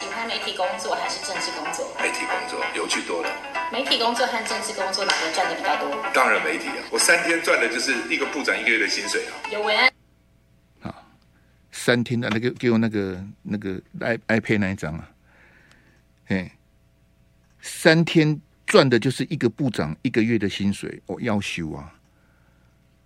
[0.00, 1.94] 喜欢媒体工作还是政治工作？
[2.00, 3.28] 媒体工作有趣多了。
[3.70, 6.02] 媒体工作和政治工作哪个赚的比较多？
[6.14, 9.36] 当然媒体啊，我三天赚的就是一个部长一个月的薪水啊。
[9.52, 9.92] 有文案。
[10.80, 11.04] 好，
[11.72, 15.10] 三天的那个给我那个那个 i iPad 那一张啊，
[16.24, 16.50] 嘿。
[17.66, 21.92] 三天赚的就是一个部长一个月的薪水，哦，要修啊！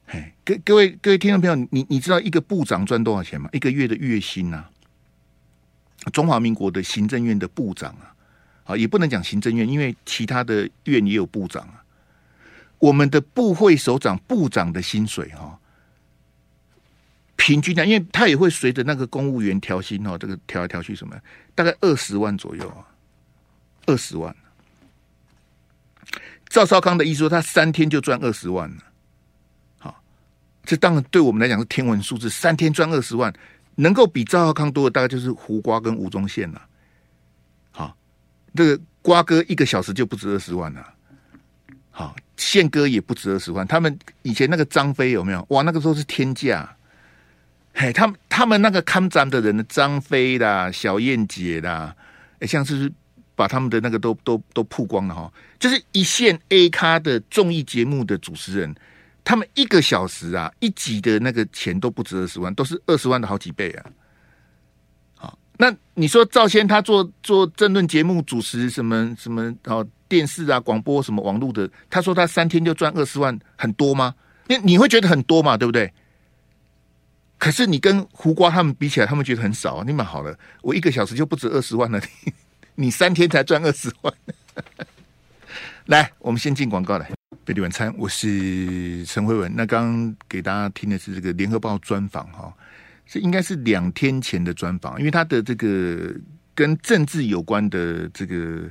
[0.07, 3.49] 嘿，各各位各位听众朋友，你你知道一个部长赚多少钱吗？
[3.53, 4.71] 一个月的月薪啊！
[6.13, 8.15] 中华民国的行政院的部长啊，
[8.65, 11.83] 啊，也不能讲行政院，因为其他的院也有部长啊。
[12.79, 15.59] 我们的部会首长、部长的薪水哈，
[17.37, 21.19] 平均的，因为他也会随着那个公务员调薪哦，这个调来调去什么，
[21.55, 22.85] 大概二十万左右啊，
[23.87, 24.35] 二十万。
[26.51, 28.83] 赵少康的意思说，他三天就赚二十万了。
[29.79, 30.03] 好，
[30.65, 32.29] 这当然对我们来讲是天文数字。
[32.29, 33.33] 三天赚二十万，
[33.77, 36.61] 能够比赵少康多的大概就是胡瓜跟吴宗宪了。
[37.71, 37.97] 好，
[38.53, 40.85] 这个瓜哥一个小时就不止二十万了。
[41.93, 43.65] 好，宪哥也不止二十万。
[43.65, 45.47] 他们以前那个张飞有没有？
[45.51, 46.69] 哇，那个时候是天价。
[47.73, 51.95] 嘿，他们他们那个看展的人的张飞啦、小燕姐啦，
[52.41, 52.93] 哎，像是。
[53.41, 58.75] 把他们的那个都都都曝光了哈，就是一线 A 咖的综艺节目的主持人，
[59.25, 63.87] 他们一个小时啊一集的那个钱都不止二十万，都是二十万的好几倍啊。
[65.15, 74.15] 好，那你说赵先他做做政论节目主持什么什么哦电视啊广播什么网络的，他说他三天就赚二十万，很多吗？
[74.49, 75.91] 你你会觉得很多嘛，对不对？
[77.39, 79.83] 可是你跟胡瓜他们比起来，他们觉得很少。
[79.83, 81.99] 你们好了，我一个小时就不止二十万了。
[82.81, 84.15] 你三天才赚二十万，
[85.85, 87.11] 来，我们先进广告来。
[87.45, 89.53] 贝蒂晚餐，我是陈慧文。
[89.55, 92.51] 那刚给大家听的是这个联合报专访哈，
[93.07, 96.11] 这应该是两天前的专访，因为他的这个
[96.55, 98.63] 跟政治有关的这个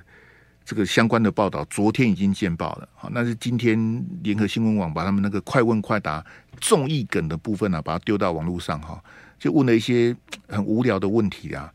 [0.66, 2.90] 这个相关的报道，昨天已经见报了。
[2.96, 6.26] 好，那是今天联合新闻网把他们那个快问快答
[6.60, 9.00] 综艺梗的部分呢、啊，把它丢到网络上哈，
[9.38, 10.18] 就问了一些
[10.48, 11.72] 很无聊的问题啊，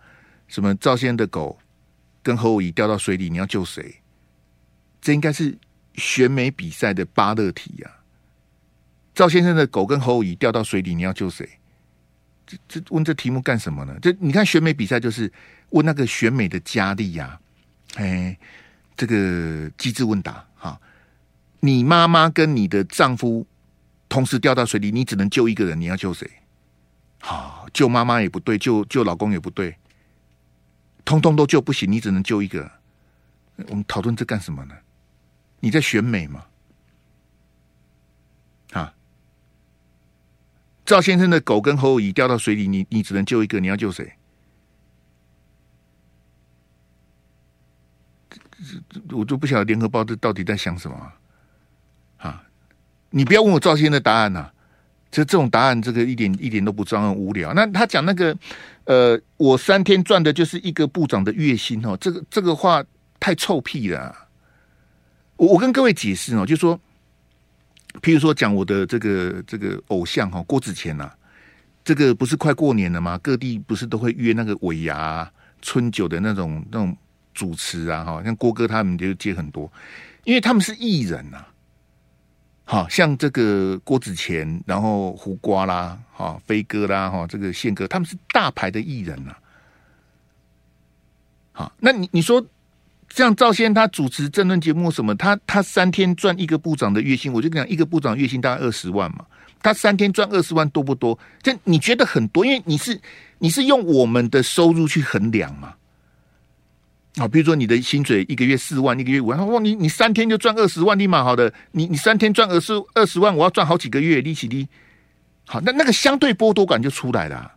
[0.49, 1.57] 什么赵先生的狗。
[2.25, 4.01] 跟侯友宜掉到水里，你要救谁？
[5.01, 5.57] 这应该是
[5.95, 7.91] 选美比赛的芭乐题呀、
[9.15, 11.49] 赵先生的狗跟侯友宜掉到水里，你要救谁？
[12.47, 13.97] 这这问这题目干什么呢？
[14.03, 15.33] 这你看选美比赛就是
[15.71, 17.39] 问那个选美的佳丽呀，
[17.97, 18.37] 哎，
[18.97, 20.81] 这个机智问答哈，
[21.61, 23.47] 你妈妈跟你的丈夫
[24.09, 26.31] 同时掉到水里，你只能救一个人，你要救谁？
[27.21, 29.75] 好，救妈妈也不对，救救老公也不对，
[31.05, 32.71] 通通都救不行，你只能救一个。
[33.69, 34.75] 我们讨论这干什么呢？
[35.61, 36.47] 你在选美吗？
[38.73, 38.95] 啊？
[40.85, 44.15] 赵先生的狗跟侯友宜掉到水里，你你只能救一个，你要救谁？
[49.11, 51.13] 我就不晓得联合报这到底在想什么
[52.17, 52.47] 啊？
[53.11, 54.53] 你不要问我赵先生的答案呐、
[55.15, 57.55] 这这种答案，这个一点一点都不重要，无聊。
[57.55, 58.37] 那他讲那个，
[58.83, 62.83] 呃，我三天赚的就是一个部长的月薪哦，这个这个话
[63.21, 64.13] 太臭屁了、
[65.37, 66.77] 我我跟各位解释哦，就说，
[68.03, 71.15] 譬如说讲我的这个这个偶像哈郭子乾呐、啊，
[71.85, 73.17] 这个不是快过年了吗？
[73.23, 75.31] 各地不是都会约那个尾牙
[75.63, 76.97] 春酒的那种那种
[77.33, 79.71] 主持啊哈，像郭哥他们就接很多，
[80.25, 81.47] 因为他们是艺人呐、
[82.65, 89.39] 好像这个郭子乾，然后胡瓜啦，哈飞哥啦，哈这个宪哥，他们是大牌的艺人呐、啊，
[91.53, 92.45] 好，那你你说。
[93.11, 99.25] 像赵先他主持政论节目什么，他他三天赚一个部长的月薪，我就跟你讲一个部长月薪大概二十万嘛，
[99.63, 101.17] 他三天赚二十万多不多？
[101.41, 102.45] 这你觉得很多？
[102.45, 103.01] 因为你是
[103.39, 105.75] 你是用我们的收入去衡量嘛？
[107.17, 111.53] 啊，比如说你的薪水一个月四万，一个月五万，哇，你你三天就赚二十万，你蛮好的。
[111.71, 114.69] 你你三天赚二十二十万，我要赚好几个月利息的。
[115.47, 117.53] 好，那那个相对剥夺感就出来了。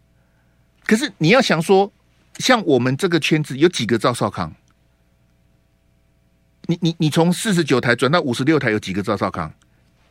[0.86, 1.91] 可是你要想说，
[2.38, 4.54] 像我们这个圈子有几个赵少康？
[6.67, 9.52] 你你你从四十九台转到五十六台，有几个赵少康？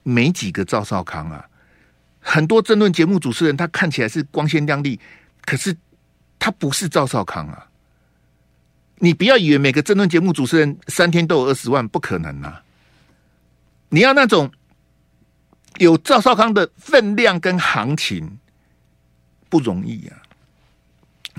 [0.03, 1.45] 没几个赵少康啊！
[2.21, 4.99] 很多争论节目主持人，他看起来是光鲜亮丽，
[5.45, 5.77] 可是
[6.39, 7.67] 他不是赵少康啊！
[8.99, 12.63] 你不要以为每个政论节目主持人三天都有二十万，不可能啊！
[13.89, 14.51] 你要那种
[15.79, 18.39] 有赵少康的分量跟行情，
[19.49, 20.17] 不容易啊，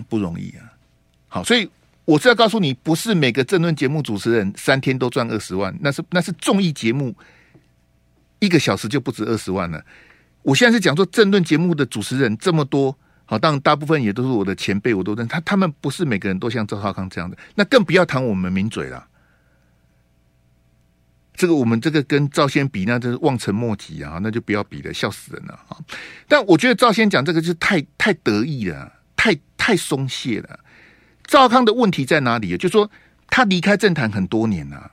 [0.08, 0.74] 不容易啊！
[1.28, 1.70] 好，所以。
[2.08, 7.14] 我是要告诉你，不是每个政论节目主持人三天都赚二十万，那是那是综艺节目，
[8.40, 9.84] 一个小时就不止二十万了。
[10.42, 12.98] 我现在是讲说政论节目的主持人这么多，
[13.30, 19.06] 好，当然大部分也都是我的前辈，我都认他，他们不是每个人都像赵少康这样的，那更不要谈我们名嘴了。
[21.36, 25.78] 这个我们这个跟赵先比，那真是望尘莫及啊，那就不要比了，笑死人了啊！
[26.28, 30.60] 但我觉得赵先讲这个就太太得意了，太太松懈了。
[31.26, 32.58] 赵康的问题在哪里？
[32.58, 32.90] 就是说
[33.28, 34.92] 他离开政坛很多年了，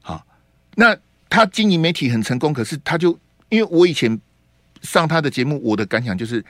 [0.00, 0.26] 好，
[0.74, 0.96] 那
[1.28, 3.16] 他经营媒体很成功，可是他就
[3.50, 4.18] 因为我以前
[4.82, 6.44] 上他的节目，我的感想就是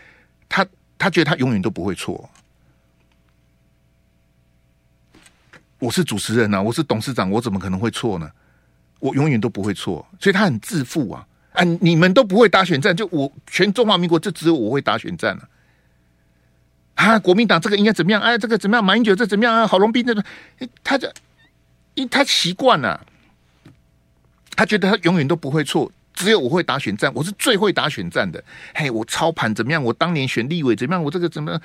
[0.49, 0.65] 他
[1.01, 2.29] 他觉得他永远都不会错。
[5.79, 8.31] 我是主持人呐，我是董事长，我怎么可能会错呢？
[8.99, 11.27] 我永远都不会错，所以他很自负啊！
[11.53, 15.49] 啊，你们都不会打选战，就我全中华民国就只有我会打选战了。
[16.97, 18.21] 啊，国民党这个应该怎么样？
[18.21, 18.85] 哎，这个怎么样？
[18.85, 19.67] 马英九这怎么样啊？
[19.67, 20.23] 郝龙斌这个，
[20.85, 21.11] 他这，
[21.95, 23.07] 因他习惯了，
[24.55, 28.43] 他觉得他永远都不会错，只有我会打选战，我是最会打选战的。
[28.75, 29.83] 嘿，我操盘怎么样？
[29.83, 31.03] 我当年选立委怎么样？
[31.03, 31.61] 我这个怎么样？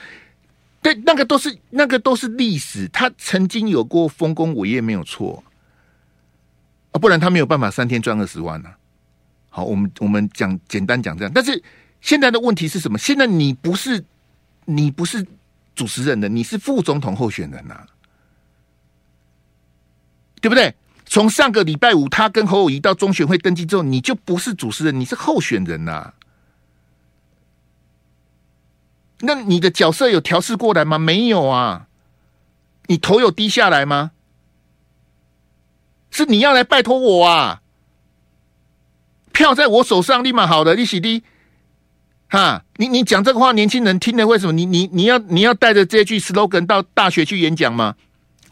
[0.81, 5.43] 对，那个都是那个都是历史，他曾经有过丰功伟业，没有错
[6.91, 8.77] 啊，不然他没有办法三天赚二十万呢、啊。
[9.49, 11.63] 好，我们我们讲简单讲这样，但是
[12.01, 12.97] 现在的问题是什么？
[12.97, 14.03] 现在你不是。
[14.67, 15.23] 你不是
[15.75, 17.85] 主持人的，你是副总统候选人呐、啊，
[20.41, 20.73] 对不对？
[21.05, 26.13] 从上个礼拜五他跟侯友宜到中选会登记之后，你就不是主持人，你是候选人呐、
[29.19, 30.97] 那你的角色有调试过来吗？
[30.97, 31.87] 没有啊。
[32.87, 34.11] 你头有低下来吗？
[36.11, 37.61] 是你要来拜托我啊？
[39.31, 41.23] 票在我手上，立马好的，利息低。
[42.27, 44.53] 哈，你你讲这个话，年轻人听了为什么？
[44.53, 47.95] 你你你要你要带着这句 slogan 到大学去演讲吗？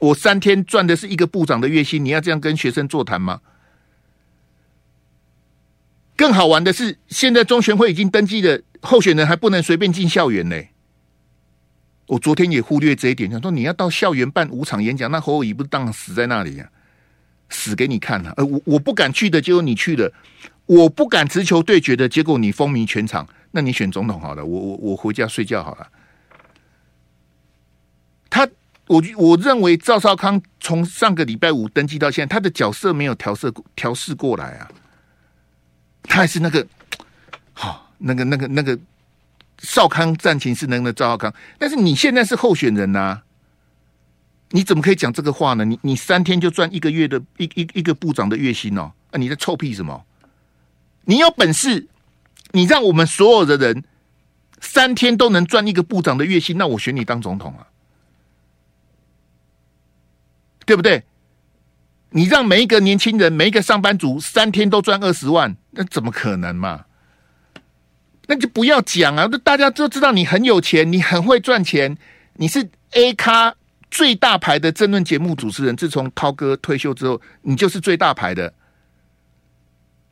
[0.03, 3.39] 我三天赚的是一个部长的月薪，你要这样跟学生座谈吗？
[6.17, 10.61] 更好玩的是，现在中选会已经登记的候选人还不能随便进校园呢。
[12.07, 16.71] 我昨天也忽略这一点，想说你要到校园办五场演讲，那侯友宜不是当死在那里呀、啊？
[17.49, 18.33] 死给你看啊！
[18.35, 20.11] 呃，我我不敢去的，结果你去了；
[20.65, 23.25] 我不敢直球对决的，结果你风靡全场。
[23.51, 25.87] 那你选总统好了，我我我回家睡觉好了。
[28.87, 34.69] 我我认为赵少康从上个礼拜五登记到现在，他的角色没有调色调试过来啊，
[36.03, 36.67] 他还是那个
[37.53, 38.77] 好、那个那个那个
[39.59, 43.21] 少康战情是能的赵少康，但是你现在是候选人呐、
[44.49, 45.63] 你怎么可以讲这个话呢？
[45.63, 50.05] 你你三天就赚一个月的一一一个部长的月薪哦，啊，你在臭屁什么？
[51.05, 51.87] 你有本事，
[52.51, 53.83] 你让我们所有的人
[54.59, 57.67] 三天都能赚一个部长的月薪，那我选你当总统啊！
[60.65, 61.03] 对不对？
[62.15, 66.85] 你让每一个年轻人、每一个上班族三天都赚二十万，那怎么可能嘛？
[68.27, 69.27] 那就不要讲啊！
[69.43, 71.97] 大家都知道你很有钱，你很会赚钱，
[72.35, 73.55] 你是 A 咖
[73.89, 75.75] 最大牌的政论节目主持人。
[75.75, 78.53] 自从涛哥退休之后，你就是最大牌的。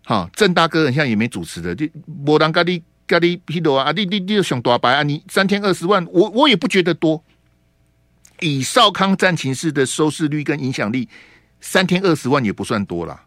[0.03, 1.87] 好，郑大哥好像也没主持的，就
[2.25, 3.91] 无人咖喱咖喱披罗啊！
[3.91, 5.03] 你你你就想大牌啊！
[5.03, 7.23] 你三天二十万，我我也不觉得多。
[8.41, 11.07] 以少康战情室的收视率跟影响力，
[11.61, 13.23] 三天二十万也不算多了。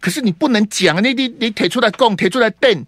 [0.00, 2.84] 可是你不能讲，你你你提出来供，提出来垫，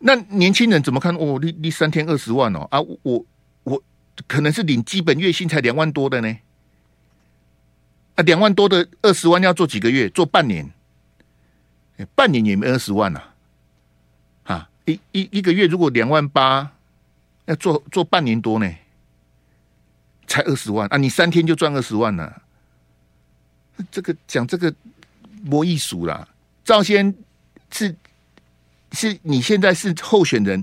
[0.00, 1.14] 那年轻人怎么看？
[1.14, 3.24] 哦，你你三天二十万哦啊，我
[3.62, 3.82] 我
[4.26, 6.36] 可能是领基本月薪才两万多的呢。
[8.16, 10.08] 啊，两万多的二十万要做几个月？
[10.10, 10.68] 做半年？
[12.16, 13.22] 半年也没二十万呐。
[14.42, 16.72] 啊，一一一个月如果两万八，
[17.46, 18.68] 要做做半年多呢。
[20.26, 20.96] 才二十万啊！
[20.96, 22.42] 你三天就赚二十万了，
[23.90, 24.74] 这个讲这个
[25.42, 26.26] 没艺术啦。
[26.64, 27.14] 赵先
[27.70, 27.94] 是
[28.92, 30.62] 是你现在是候选人，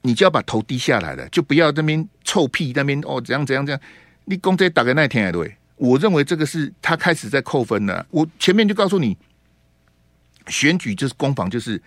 [0.00, 3.80] 你就要把头低下来了，就不要那边臭屁那边哦，怎样怎样怎样。
[4.24, 8.06] 你公这打个那天来对，我认为这个是他开始在扣分了。
[8.10, 9.16] 我前面就告诉你，
[10.46, 11.80] 选举就是攻防，就是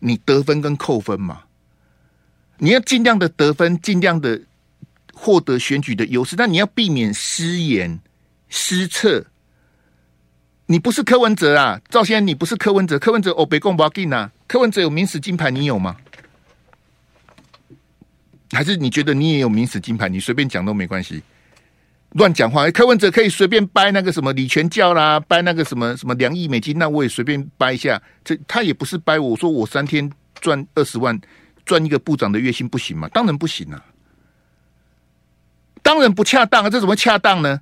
[0.00, 1.44] 你得分跟扣分嘛。
[2.58, 4.40] 你要尽量的得分，尽量的。
[5.18, 7.98] 获得选举的优势，但你要避免失言、
[8.50, 9.24] 失策。
[10.66, 12.98] 你不是柯文哲啊，赵先生，你不是柯文哲。
[12.98, 14.30] 柯文哲哦，北贡不要紧啊。
[14.46, 15.96] 柯文哲有明史金牌，你有吗？
[18.52, 20.08] 还是你觉得你也有明史金牌？
[20.08, 21.22] 你随便讲都没关系，
[22.10, 22.70] 乱讲话。
[22.70, 28.00] 柯文哲可以随便掰那个什么李全教啦，掰那个什么什么两亿美金，那我也随便掰一下。
[28.22, 30.10] 这他也不是掰我，我说我三天
[30.40, 31.18] 赚二十万，
[31.64, 33.08] 赚一个部长的月薪不行吗？
[33.14, 33.82] 当然不行啊。
[35.86, 36.68] 当然不恰当啊！
[36.68, 37.60] 这怎么恰当呢？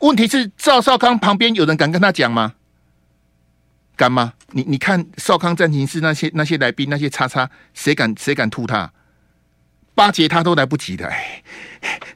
[0.00, 2.52] 问题是赵少康旁边有人敢跟他讲吗？
[3.96, 4.34] 敢吗？
[4.50, 8.92] 你你看少康战情室那些那些来宾那些叉叉，谁敢谁敢吐他？
[9.94, 11.06] 巴结他都来不及的。
[11.06, 11.42] 哎，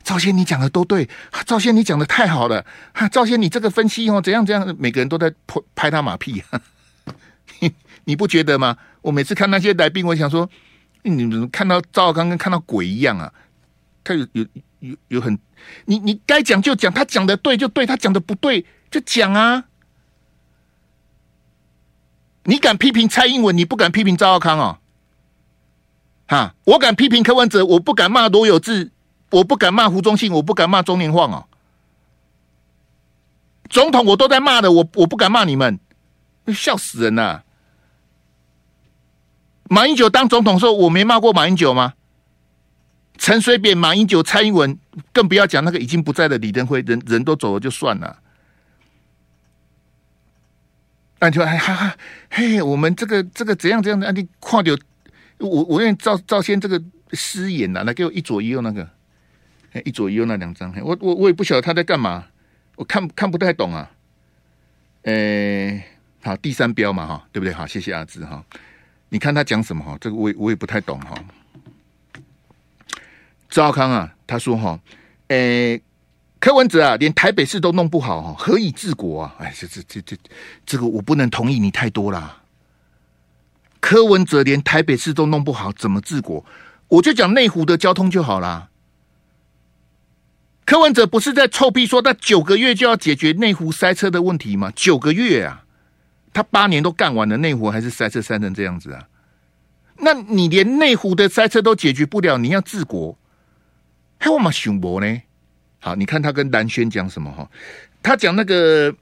[0.04, 1.08] 赵先你讲的都对，
[1.46, 2.66] 赵先你讲的太好了。
[2.92, 6.42] 哈赵先你这个分析哦，怎样怎样，每个人都在拍拍他马屁，
[8.04, 8.76] 你不觉得吗？
[9.00, 10.46] 我每次看那些来宾，我想说，
[11.04, 13.32] 你们看到赵少康跟看到鬼一样啊！
[14.04, 14.44] 他有有。
[14.80, 15.38] 有有很，
[15.86, 19.64] 你你该讲就讲，他讲的对就对，他讲的不对就讲啊。
[22.44, 24.78] 你敢批评蔡英文，你不敢批评赵少康哦。
[26.28, 28.92] 哈，我敢批评柯文哲，我不敢骂罗有志，
[29.30, 31.46] 我不敢骂胡忠信，我不敢骂钟年晃哦。
[33.68, 35.80] 总统我都在骂的，我我不敢骂你们，
[36.54, 37.42] 笑死人呐！
[39.68, 41.94] 马英九当总统的时候，我没骂过马英九吗？
[43.18, 44.78] 陈水扁、马英九、蔡英文，
[45.12, 48.22] 更不要讲那个已经不在的李登辉，人人都走了就算了。
[51.18, 51.96] 那就还哈哈，
[52.30, 54.12] 嘿，我们这个这个怎样怎样的？
[54.12, 54.76] 你跨掉
[55.38, 56.80] 我，我愿意赵赵先这个
[57.12, 58.88] 失言呐，来给我一左一右那个，
[59.84, 62.26] 一左一右那两张，我我我也不晓得他在干嘛，
[62.76, 63.90] 我看看不太懂啊。
[65.04, 65.82] 诶，
[66.22, 67.52] 好，第三标嘛哈，对不对？
[67.52, 68.44] 好，谢谢阿志哈。
[69.08, 69.96] 你看他讲什么哈？
[70.00, 71.16] 这个我也我也不太懂哈。
[73.48, 74.78] 赵康啊，他说哈，
[75.28, 75.80] 诶、
[76.38, 79.34] 柯文哲啊，连台北市都弄不好哈，何以治国啊？
[79.38, 80.16] 哎，这这这这，
[80.64, 82.42] 这个我不能同意你太多啦。
[83.80, 86.44] 柯文哲连台北市都弄不好，怎么治国？
[86.88, 88.68] 我就讲内湖的交通就好啦。
[90.64, 94.72] 柯文哲不是在臭屁说他九个月就要解决内湖塞车的问题吗？
[94.74, 95.64] 九个月啊，
[96.32, 99.06] 他八年都干完了，内湖还是塞车塞成这样子啊？
[99.98, 103.16] 那你连内湖的塞车都解决不了，你要治国？
[104.18, 105.22] 还我嘛想博呢？
[105.78, 107.48] 好，你看他跟蓝轩讲什么哈？
[108.02, 108.92] 他讲那个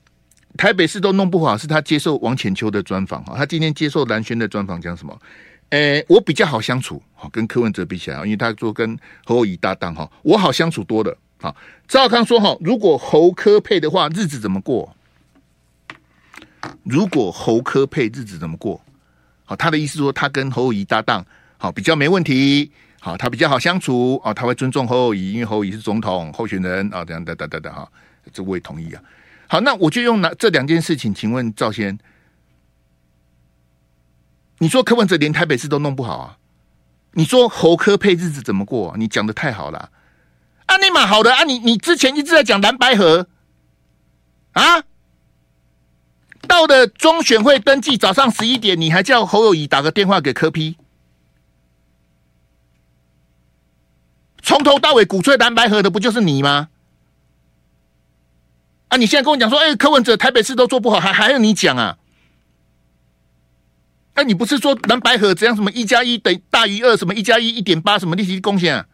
[0.56, 3.34] 台北市都弄不好，是他接受王浅秋的专访哈。
[3.36, 5.18] 他今天接受蓝轩的专访讲什么？
[5.70, 11.16] 诶，我比较好相处，好跟柯文哲比起来，因为他说跟侯友宜搭档哈，我好相处多了。
[11.40, 11.54] 好，
[11.88, 14.94] 赵康说哈，如果侯柯配的话，日子怎么过？
[16.82, 18.80] 如果侯柯配，日子怎么过？
[19.44, 21.24] 好，他的意思说他跟侯友宜搭档，
[21.56, 22.70] 好比较没问题。
[23.04, 27.86] 好，他比较好相处啊，他会尊重侯友宜，因为侯友宜是总统候选人啊，等等等等等哈，
[28.32, 29.02] 这我也同意啊。
[29.46, 31.98] 好，那我就用那这两件事情，请问赵先，
[34.56, 36.38] 你说柯文哲连台北市都弄不好啊？
[37.12, 38.96] 你说侯科配日子怎么过啊？
[38.98, 39.90] 你讲的太好了，
[40.64, 43.26] 啊，你蛮好的啊，你你之前一直在讲蓝白合
[44.52, 44.82] 啊，
[46.48, 50.78] 到了中选会登记早上十一点，你还叫侯友宜打个电话给柯批。
[54.44, 56.68] 从头到尾鼓吹蓝白合的不就是你吗？
[58.88, 58.98] 啊！
[58.98, 61.96] 你现在跟我讲说，哎，柯文哲台北市都做不好，还还要你讲啊？
[64.12, 65.56] 哎，你不是说蓝白合怎样？
[65.56, 66.94] 什么一加一等大于二？
[66.94, 67.98] 什么一加一一点八？
[67.98, 68.86] 什么利息贡献啊？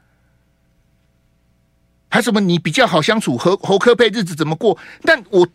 [2.09, 3.37] 还什么你比较好相处？
[3.37, 4.79] 和侯柯配日子怎么过？
[5.03, 5.49] 但我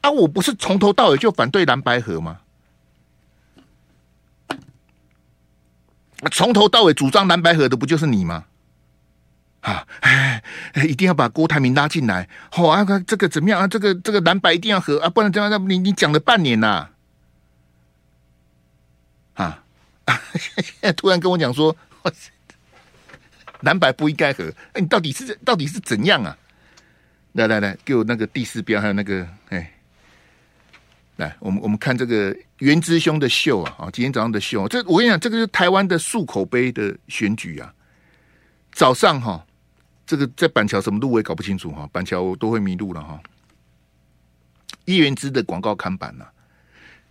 [0.00, 2.40] 啊，我不是从头到尾就反对蓝白合吗？
[6.32, 8.44] 从头到尾主张蓝白合的不就是你吗？
[9.60, 10.42] 啊，哎，
[10.88, 13.68] 一定要把郭台铭拉进来，好啊，这个怎么样啊？
[13.68, 16.88] 这个这个蓝白一定要合啊，不然这样，那你你讲了半年呐，
[19.34, 19.62] 啊，
[20.96, 21.76] 突然跟我讲说，
[23.60, 26.34] 蓝白不应该合，哎，你到底是到底是怎样啊？
[27.32, 29.70] 来来来，给我那个第四标，还有那个，哎，
[31.16, 37.74] 来，我们我们看这个元之兄的秀啊，啊，今天早上的秀，这我跟你讲，这个是台湾的漱口杯的选举啊，
[38.72, 39.44] 早上哈。
[40.10, 43.20] 这个在板桥什么路我也搞不清楚哈，板桥我都会迷路了哈。
[44.86, 46.26] 叶元之的广告看板呐，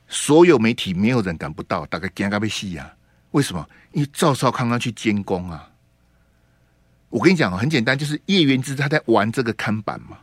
[0.09, 2.93] 所有媒体没有人赶不到，大概惊个被戏呀？
[3.31, 3.65] 为什么？
[3.93, 5.71] 因为赵少康要去监工啊。
[7.07, 10.17] 我跟你讲啊，很简单，就是叶元之他在玩这个看板嘛，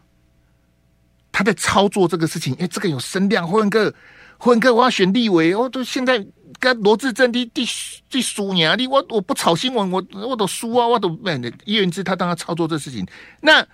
[1.32, 2.54] 他在操作这个事情。
[2.56, 3.94] 哎，这个有声量，霍文哥，
[4.36, 6.26] 霍文哥，我要选立委，哦都现在。
[6.58, 7.66] 跟罗志正的第
[8.08, 8.76] 第输年啊！
[8.76, 10.86] 你我我不炒新闻，我我都输啊！
[10.86, 11.32] 我都没
[11.64, 13.06] 叶元之他当他操作这事情。
[13.40, 13.66] 那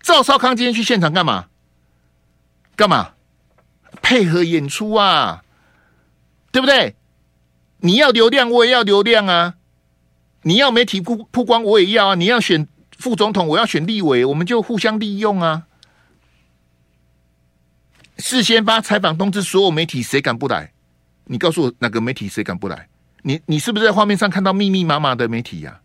[0.00, 1.46] 赵少康今天去现场干嘛？
[2.74, 3.12] 干嘛？
[4.00, 5.44] 配合演出啊，
[6.50, 6.96] 对不对？
[7.80, 9.54] 你要流量，我也要流量啊！
[10.42, 12.14] 你要媒体曝曝光，我也要啊！
[12.14, 12.66] 你要选
[12.96, 15.64] 副总统，我要选立委，我们就互相利用啊！
[18.18, 20.71] 事先发采访通知，所有媒体谁敢不来？
[21.32, 22.86] 你告诉我哪个媒体谁敢不来？
[23.22, 25.80] 你你是不是在画面上看到密密麻麻的媒体呀、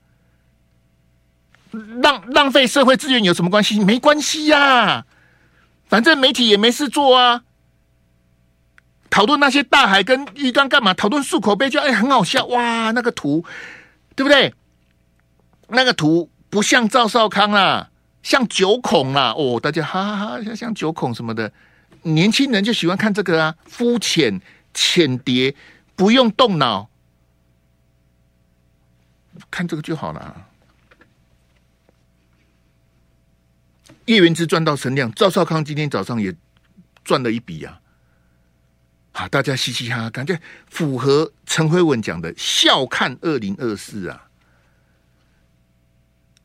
[2.01, 3.79] 浪浪费社会资源有什么关系？
[3.79, 5.05] 没关系呀、
[5.85, 7.43] 反正媒体也没事做啊。
[9.09, 10.93] 讨论那些大海跟鱼缸干嘛？
[10.93, 13.45] 讨论漱口杯就哎很好笑哇，那个图
[14.17, 14.53] 对不对？
[15.69, 17.89] 那个图不像赵少康啦，
[18.21, 21.49] 像九孔啦哦，大家哈哈哈像像九孔什么的，
[22.01, 24.41] 年轻人就喜欢看这个啊，肤浅。
[24.78, 25.55] 浅碟
[25.95, 26.88] 不用动脑，
[29.49, 30.45] 看这个就好了。
[34.05, 36.36] 叶元之赚到声量，赵少康今天早上也
[37.03, 37.82] 赚了一笔呀、
[39.13, 39.23] 啊。
[39.23, 44.30] 啊，大家嘻嘻哈哈，感觉符合陈辉文讲的“笑看二零二四”啊。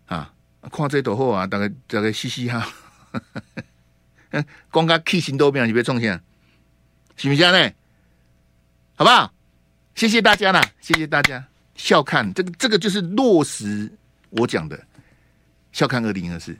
[0.06, 0.34] 啊，
[0.72, 2.72] 看这朵货啊，大概大概嘻嘻哈哈。
[4.30, 6.24] 嗯，光个气心都变，你别冲线，
[7.18, 7.70] 行不行呢？
[9.02, 9.34] 好不好？
[9.96, 11.44] 谢谢大家啦，谢谢大家。
[11.74, 13.90] 笑看这个，这个就是落实
[14.30, 14.80] 我讲的。
[15.72, 16.56] 笑看二零二四，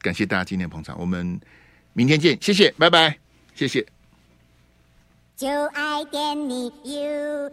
[0.00, 1.40] 感谢大家今天捧场，我们
[1.92, 3.16] 明天见，谢谢，拜拜，
[3.54, 3.86] 谢谢。
[5.36, 7.52] 就爱点你 U。